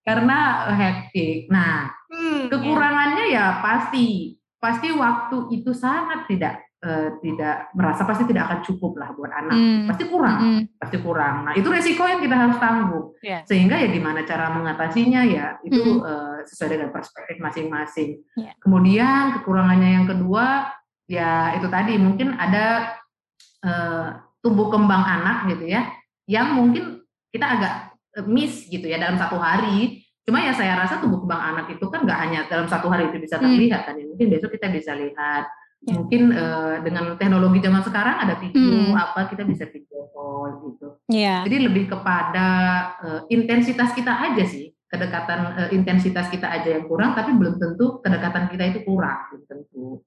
Karena 0.00 0.72
hektik. 0.72 1.52
Nah, 1.52 1.92
hmm, 2.08 2.48
kekurangannya 2.48 3.28
ya 3.28 3.60
pasti 3.60 4.40
pasti 4.56 4.88
waktu 4.96 5.60
itu 5.60 5.76
sangat 5.76 6.24
tidak 6.24 6.67
uh, 6.84 7.08
tidak 7.22 7.70
merasa 7.74 8.02
pasti 8.06 8.24
tidak 8.28 8.50
akan 8.50 8.60
cukup 8.62 8.92
lah 8.98 9.10
buat 9.14 9.32
anak 9.32 9.54
hmm. 9.54 9.86
pasti 9.90 10.04
kurang 10.06 10.38
hmm. 10.38 10.62
pasti 10.78 10.96
kurang 11.02 11.34
nah 11.48 11.52
itu 11.54 11.68
resiko 11.70 12.04
yang 12.06 12.20
kita 12.22 12.36
harus 12.36 12.58
tanggung 12.60 13.06
yeah. 13.22 13.42
sehingga 13.46 13.76
ya 13.78 13.88
gimana 13.90 14.22
cara 14.22 14.52
mengatasinya 14.54 15.22
ya 15.26 15.46
itu 15.66 15.80
hmm. 15.80 16.00
uh, 16.02 16.38
sesuai 16.46 16.78
dengan 16.78 16.88
perspektif 16.94 17.36
masing-masing 17.42 18.22
yeah. 18.38 18.54
kemudian 18.62 19.40
kekurangannya 19.40 19.90
yang 20.02 20.06
kedua 20.06 20.70
ya 21.08 21.56
itu 21.56 21.66
tadi 21.72 21.96
mungkin 21.96 22.36
ada 22.36 22.94
uh, 23.64 24.22
tumbuh 24.44 24.70
kembang 24.70 25.02
anak 25.02 25.50
gitu 25.50 25.66
ya 25.66 25.88
yang 26.28 26.54
mungkin 26.54 27.02
kita 27.32 27.46
agak 27.58 27.74
miss 28.28 28.66
gitu 28.66 28.84
ya 28.88 28.98
dalam 28.98 29.16
satu 29.16 29.38
hari 29.38 30.04
Cuma 30.28 30.44
ya 30.44 30.52
saya 30.52 30.76
rasa 30.76 31.00
tumbuh 31.00 31.24
kembang 31.24 31.40
anak 31.40 31.72
itu 31.72 31.88
kan 31.88 32.04
nggak 32.04 32.18
hanya 32.20 32.44
dalam 32.52 32.68
satu 32.68 32.92
hari 32.92 33.08
itu 33.08 33.16
bisa 33.16 33.40
hmm. 33.40 33.48
terlihat 33.48 33.88
kan 33.88 33.96
ya. 33.96 34.04
Mungkin 34.04 34.28
besok 34.28 34.52
kita 34.60 34.68
bisa 34.68 34.92
lihat. 34.92 35.48
Ya. 35.78 35.94
Mungkin 35.94 36.34
uh, 36.34 36.82
dengan 36.82 37.14
teknologi 37.14 37.62
zaman 37.62 37.82
sekarang 37.86 38.16
ada 38.18 38.34
video 38.42 38.90
hmm. 38.90 38.98
apa 38.98 39.30
kita 39.30 39.46
bisa 39.46 39.64
video 39.70 40.10
call 40.10 40.58
gitu. 40.66 40.98
Ya. 41.06 41.46
Jadi 41.46 41.70
lebih 41.70 41.86
kepada 41.86 42.46
uh, 42.98 43.20
intensitas 43.30 43.94
kita 43.94 44.10
aja 44.10 44.42
sih. 44.42 44.74
Kedekatan 44.88 45.40
uh, 45.54 45.68
intensitas 45.70 46.26
kita 46.34 46.50
aja 46.50 46.66
yang 46.74 46.90
kurang 46.90 47.14
tapi 47.14 47.30
belum 47.36 47.62
tentu 47.62 48.02
kedekatan 48.02 48.50
kita 48.50 48.74
itu 48.74 48.80
kurang 48.82 49.30
belum 49.30 49.42
tentu. 49.46 50.02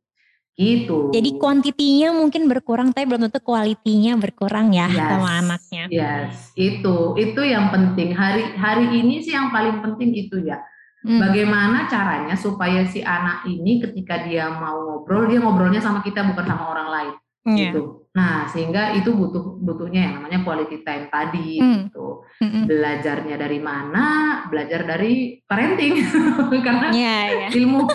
Gitu. 0.60 1.15
Jadi 1.15 1.39
kuantitinya 1.39 2.12
mungkin 2.19 2.51
berkurang 2.51 2.91
tapi 2.91 3.07
belum 3.07 3.31
tentu 3.31 3.39
kualitinya 3.39 4.19
berkurang 4.19 4.75
ya 4.75 4.91
yes. 4.91 4.99
sama 5.07 5.29
anaknya. 5.39 5.84
Yes, 5.88 6.51
itu 6.60 7.15
itu 7.15 7.41
yang 7.47 7.71
penting. 7.71 8.12
Hari 8.12 8.60
hari 8.60 8.91
ini 8.99 9.23
sih 9.23 9.31
yang 9.31 9.55
paling 9.55 9.79
penting 9.79 10.12
itu 10.12 10.43
ya. 10.43 10.60
Hmm. 11.01 11.17
Bagaimana 11.17 11.89
caranya 11.89 12.37
supaya 12.37 12.85
si 12.85 13.01
anak 13.01 13.49
ini 13.49 13.81
ketika 13.81 14.21
dia 14.21 14.53
mau 14.53 14.85
ngobrol 14.85 15.25
dia 15.25 15.41
ngobrolnya 15.41 15.81
sama 15.81 16.05
kita 16.05 16.21
bukan 16.29 16.45
sama 16.45 16.65
orang 16.77 16.89
lain. 16.89 17.13
Yeah. 17.41 17.73
gitu. 17.73 18.05
Nah, 18.13 18.45
sehingga 18.45 18.93
itu 18.93 19.09
butuh 19.17 19.57
butuhnya 19.57 20.05
yang 20.05 20.13
namanya 20.21 20.45
quality 20.45 20.85
time 20.85 21.09
tadi 21.09 21.57
hmm. 21.57 21.89
gitu. 21.89 22.21
Hmm. 22.37 22.69
Belajarnya 22.69 23.35
dari 23.41 23.57
mana? 23.57 24.05
Belajar 24.45 24.85
dari 24.85 25.41
parenting. 25.41 26.05
Karena 26.67 26.93
yeah, 26.93 27.49
yeah. 27.49 27.49
ilmu 27.49 27.89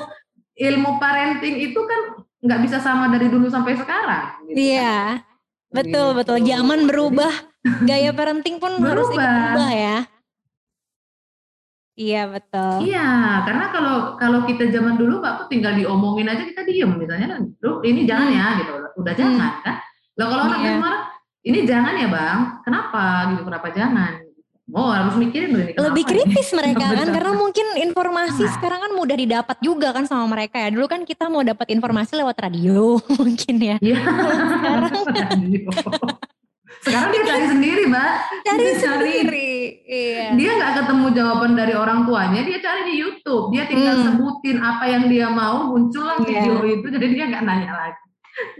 ilmu 0.56 0.90
parenting 0.98 1.62
itu 1.62 1.78
kan 1.78 2.26
nggak 2.42 2.60
bisa 2.66 2.82
sama 2.82 3.06
dari 3.12 3.30
dulu 3.30 3.46
sampai 3.46 3.78
sekarang. 3.78 4.50
Gitu 4.50 4.56
iya, 4.56 5.22
kan? 5.22 5.78
betul 5.78 6.06
gitu. 6.10 6.18
betul. 6.18 6.36
Zaman 6.42 6.80
berubah, 6.90 7.32
gaya 7.86 8.10
parenting 8.10 8.58
pun 8.58 8.82
berubah. 8.82 8.90
harus 8.90 9.08
ikut 9.14 9.30
berubah 9.30 9.70
ya. 9.70 9.98
Iya 11.96 12.28
betul. 12.28 12.92
Iya, 12.92 13.40
karena 13.48 13.66
kalau 13.72 13.96
kalau 14.20 14.40
kita 14.44 14.68
zaman 14.68 15.00
dulu 15.00 15.24
Pak 15.24 15.48
tinggal 15.48 15.72
diomongin 15.80 16.28
aja 16.28 16.44
kita 16.44 16.60
diem 16.68 16.92
misalnya, 16.92 17.40
lu 17.40 17.80
ini 17.80 18.04
jangan 18.04 18.28
hmm. 18.28 18.36
ya 18.36 18.46
gitu, 18.60 18.72
udah 19.00 19.14
hmm. 19.16 19.22
jangan 19.24 19.52
kan. 19.64 19.74
Lo 20.20 20.24
kalau 20.28 20.42
anak 20.52 20.60
iya. 20.60 20.76
marah, 20.76 21.02
ini 21.40 21.58
jangan 21.64 21.96
ya 21.96 22.08
bang, 22.12 22.38
kenapa 22.68 23.04
gitu, 23.32 23.42
kenapa 23.48 23.68
jangan? 23.72 24.12
Oh 24.74 24.90
harus 24.90 25.14
mikirin 25.14 25.54
ini 25.54 25.78
Lebih 25.78 26.02
kritis 26.02 26.50
ini? 26.50 26.58
mereka 26.58 26.90
kan 26.98 27.06
karena 27.06 27.32
mungkin 27.38 27.66
informasi 27.86 28.42
nah. 28.42 28.52
sekarang 28.58 28.80
kan 28.82 28.92
mudah 28.98 29.14
didapat 29.14 29.56
juga 29.62 29.94
kan 29.94 30.10
sama 30.10 30.26
mereka 30.26 30.58
ya. 30.58 30.74
Dulu 30.74 30.90
kan 30.90 31.06
kita 31.06 31.30
mau 31.30 31.46
dapat 31.46 31.70
informasi 31.70 32.18
lewat 32.18 32.36
radio 32.36 32.98
mungkin 33.22 33.56
ya. 33.62 33.76
Iya. 33.78 33.98
sekarang 34.52 34.92
sekarang 36.86 37.10
dia 37.10 37.22
cari 37.26 37.44
sendiri, 37.50 37.82
Mbak. 37.90 38.12
Cari 38.46 38.58
dia 38.62 38.74
sendiri. 38.78 39.52
Iya. 39.86 40.26
Dia 40.38 40.50
nggak 40.54 40.72
ketemu 40.82 41.06
jawaban 41.18 41.52
dari 41.58 41.74
orang 41.74 41.98
tuanya, 42.06 42.40
dia 42.46 42.58
cari 42.62 42.82
di 42.86 42.94
YouTube. 43.02 43.50
Dia 43.50 43.64
tinggal 43.66 43.94
hmm. 43.98 44.04
sebutin 44.06 44.58
apa 44.62 44.84
yang 44.86 45.04
dia 45.10 45.26
mau, 45.26 45.74
muncullah 45.74 46.22
yeah. 46.22 46.46
video 46.46 46.56
itu. 46.62 46.86
Jadi 46.86 47.06
dia 47.10 47.24
nggak 47.26 47.44
nanya 47.44 47.72
lagi. 47.74 48.04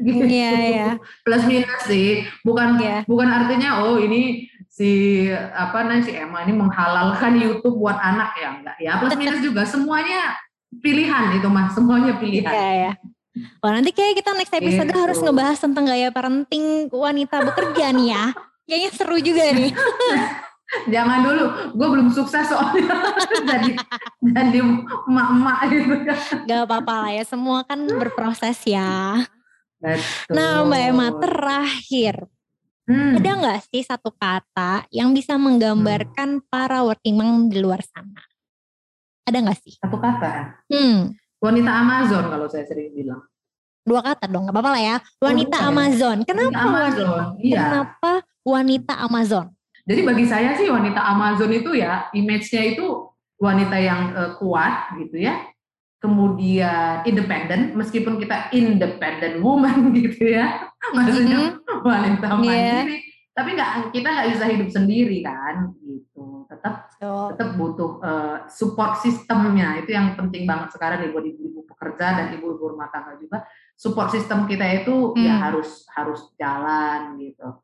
Gitu. 0.02 0.24
Iya, 0.24 0.50
iya. 0.56 0.90
Plus 1.22 1.42
minus 1.46 1.82
sih. 1.86 2.26
Bukan 2.42 2.82
yeah. 2.82 3.00
bukan 3.06 3.28
artinya 3.30 3.86
oh 3.86 4.02
ini 4.02 4.50
si 4.76 5.24
apa 5.32 5.88
namanya 5.88 6.04
si 6.04 6.12
Emma 6.12 6.44
ini 6.44 6.52
menghalalkan 6.52 7.32
YouTube 7.40 7.80
buat 7.80 7.96
anak 7.96 8.36
ya 8.36 8.60
enggak 8.60 8.76
ya 8.76 9.00
plus 9.00 9.16
minus 9.16 9.40
juga 9.40 9.64
semuanya 9.64 10.36
pilihan 10.84 11.32
itu 11.32 11.48
mas 11.48 11.72
semuanya 11.72 12.20
pilihan. 12.20 12.52
Iya 12.52 12.70
ya. 12.76 12.92
Wah 13.60 13.72
nanti 13.76 13.92
kayak 13.92 14.20
kita 14.20 14.32
next 14.32 14.54
episode 14.54 14.88
gitu. 14.88 14.98
harus 14.98 15.18
ngebahas 15.20 15.58
tentang 15.60 15.84
gaya 15.84 16.08
parenting 16.08 16.88
wanita 16.88 17.44
bekerja 17.44 17.92
nih 17.92 18.08
ya. 18.12 18.24
Kayaknya 18.66 18.90
seru 18.94 19.16
juga 19.20 19.44
nih. 19.52 19.70
Jangan 20.92 21.22
dulu, 21.22 21.44
gue 21.78 21.88
belum 21.94 22.08
sukses 22.10 22.50
soalnya 22.50 22.90
jadi 23.54 23.78
jadi 24.18 24.58
emak-emak 25.06 25.58
gitu. 25.70 25.94
Gak 26.42 26.60
apa-apa 26.66 26.94
lah 27.06 27.10
ya, 27.14 27.22
semua 27.22 27.62
kan 27.62 27.86
berproses 27.86 28.58
ya. 28.66 29.22
Betul. 29.78 30.34
Nah 30.34 30.66
Mbak 30.66 30.82
Emma 30.90 31.08
terakhir, 31.22 32.26
Hmm. 32.86 33.18
Ada 33.18 33.30
nggak 33.34 33.60
sih 33.66 33.82
satu 33.82 34.14
kata 34.14 34.86
yang 34.94 35.10
bisa 35.10 35.34
menggambarkan 35.34 36.38
hmm. 36.38 36.46
para 36.46 36.86
working 36.86 37.18
mom 37.18 37.50
di 37.50 37.58
luar 37.58 37.82
sana? 37.82 38.22
Ada 39.26 39.42
nggak 39.42 39.58
sih? 39.58 39.74
Satu 39.82 39.98
kata? 39.98 40.62
Hmm. 40.70 41.10
Wanita 41.40 41.70
Amazon 41.70 42.24
kalau 42.32 42.46
saya 42.48 42.64
sering 42.64 42.92
bilang. 42.96 43.22
Dua 43.86 44.02
kata 44.02 44.26
dong, 44.26 44.50
nggak 44.50 44.56
apa-apa 44.56 44.70
lah 44.74 44.82
ya. 44.82 44.96
Wanita 45.22 45.56
oh, 45.62 45.68
Amazon. 45.70 46.16
Kenapa 46.26 46.50
wanita 46.50 46.62
Amazon? 46.66 47.06
Wanita, 47.06 47.38
iya. 47.38 47.60
Kenapa 47.62 48.12
wanita 48.42 48.94
Amazon? 48.98 49.46
Jadi 49.86 50.00
bagi 50.02 50.24
saya 50.26 50.50
sih 50.58 50.66
wanita 50.66 50.98
Amazon 50.98 51.50
itu 51.54 51.70
ya 51.78 52.10
image-nya 52.10 52.74
itu 52.74 52.86
wanita 53.38 53.76
yang 53.78 54.00
uh, 54.16 54.30
kuat 54.40 54.96
gitu 54.98 55.22
ya 55.22 55.44
kemudian 56.00 57.02
independen 57.08 57.72
meskipun 57.72 58.20
kita 58.20 58.52
independent 58.52 59.40
woman 59.40 59.90
gitu 59.98 60.36
ya 60.36 60.70
maksudnya 60.92 61.56
mm-hmm. 61.56 61.80
wanita 61.82 62.26
iya. 62.26 62.36
mandiri 62.36 62.96
yeah. 63.00 63.05
Tapi 63.36 63.52
nggak 63.52 63.92
kita 63.92 64.08
nggak 64.08 64.28
bisa 64.32 64.44
hidup 64.48 64.68
sendiri 64.72 65.20
kan 65.20 65.76
gitu 65.84 66.48
tetap 66.48 66.88
oh. 67.04 67.28
tetap 67.28 67.52
butuh 67.60 68.00
uh, 68.00 68.36
support 68.48 68.96
sistemnya 68.96 69.76
itu 69.76 69.92
yang 69.92 70.16
penting 70.16 70.48
banget 70.48 70.72
sekarang 70.72 71.04
nih 71.04 71.12
buat 71.12 71.20
ibu-ibu 71.20 71.68
pekerja 71.68 72.16
dan 72.16 72.26
ibu-ibu 72.32 72.72
rumah 72.72 72.88
tangga 72.88 73.12
juga 73.20 73.44
support 73.76 74.08
sistem 74.08 74.48
kita 74.48 74.64
itu 74.80 75.12
ya 75.20 75.20
mm. 75.20 75.26
ya 75.28 75.34
harus 75.52 75.84
harus 75.92 76.20
jalan 76.40 77.20
gitu 77.20 77.60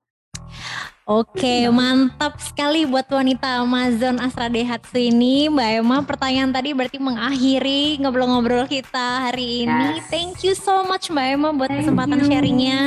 Oke, 1.03 1.67
mantap 1.67 2.39
sekali 2.39 2.87
buat 2.87 3.11
wanita 3.11 3.67
Amazon 3.67 4.23
Astra 4.23 4.47
Dehatsu 4.47 5.03
ini. 5.03 5.51
Mbak 5.51 5.83
Emma, 5.83 5.99
pertanyaan 6.07 6.55
tadi 6.55 6.71
berarti 6.79 7.03
mengakhiri 7.03 7.99
ngobrol-ngobrol 7.99 8.71
kita 8.71 9.27
hari 9.27 9.67
ini. 9.67 9.99
Yes. 9.99 10.07
Thank 10.07 10.47
you 10.47 10.55
so 10.55 10.87
much 10.87 11.11
Mbak 11.11 11.27
Emma 11.27 11.51
buat 11.51 11.75
Thank 11.75 11.91
kesempatan 11.91 12.23
you. 12.23 12.29
sharingnya. 12.31 12.81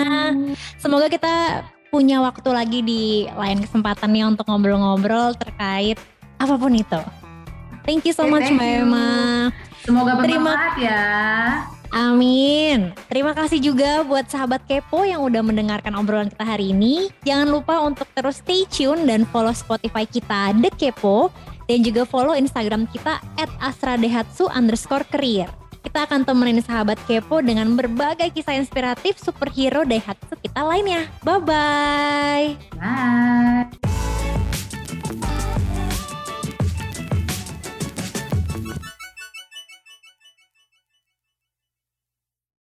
Semoga 0.80 1.12
kita 1.12 1.68
punya 1.90 2.22
waktu 2.22 2.50
lagi 2.52 2.80
di 2.82 3.30
lain 3.34 3.62
kesempatan 3.64 4.10
nih 4.12 4.24
untuk 4.26 4.46
ngobrol-ngobrol 4.50 5.38
terkait 5.38 5.98
apa 6.40 6.56
pun 6.60 6.74
itu. 6.76 7.02
Thank 7.86 8.10
you 8.10 8.14
so 8.18 8.26
much 8.26 8.50
Mbak 8.50 8.70
Emma. 8.82 9.10
Semoga 9.86 10.18
bermanfaat 10.18 10.74
Terima... 10.76 10.90
ya. 10.90 11.06
Amin. 11.96 12.92
Terima 13.08 13.32
kasih 13.32 13.62
juga 13.62 14.04
buat 14.04 14.28
sahabat 14.28 14.68
Kepo 14.68 15.08
yang 15.08 15.24
udah 15.24 15.40
mendengarkan 15.40 15.96
obrolan 15.96 16.28
kita 16.28 16.44
hari 16.44 16.76
ini. 16.76 17.08
Jangan 17.24 17.48
lupa 17.48 17.80
untuk 17.86 18.10
terus 18.12 18.42
stay 18.42 18.68
tune 18.68 19.08
dan 19.08 19.24
follow 19.30 19.54
Spotify 19.56 20.04
kita 20.04 20.52
The 20.60 20.74
Kepo 20.76 21.32
dan 21.70 21.86
juga 21.86 22.04
follow 22.04 22.36
Instagram 22.36 22.90
kita 22.92 23.22
at 23.40 23.50
asradehatsu 23.62 24.50
underscore 24.52 25.06
career. 25.08 25.48
Kita 25.86 26.10
akan 26.10 26.26
temenin 26.26 26.60
sahabat 26.66 26.98
Kepo 27.06 27.46
dengan 27.46 27.70
berbagai 27.78 28.34
kisah 28.34 28.58
inspiratif 28.58 29.22
superhero 29.22 29.86
Daihatsu 29.86 30.34
kita 30.42 30.66
lainnya. 30.66 31.06
Bye-bye. 31.22 32.58
Bye. 32.82 33.95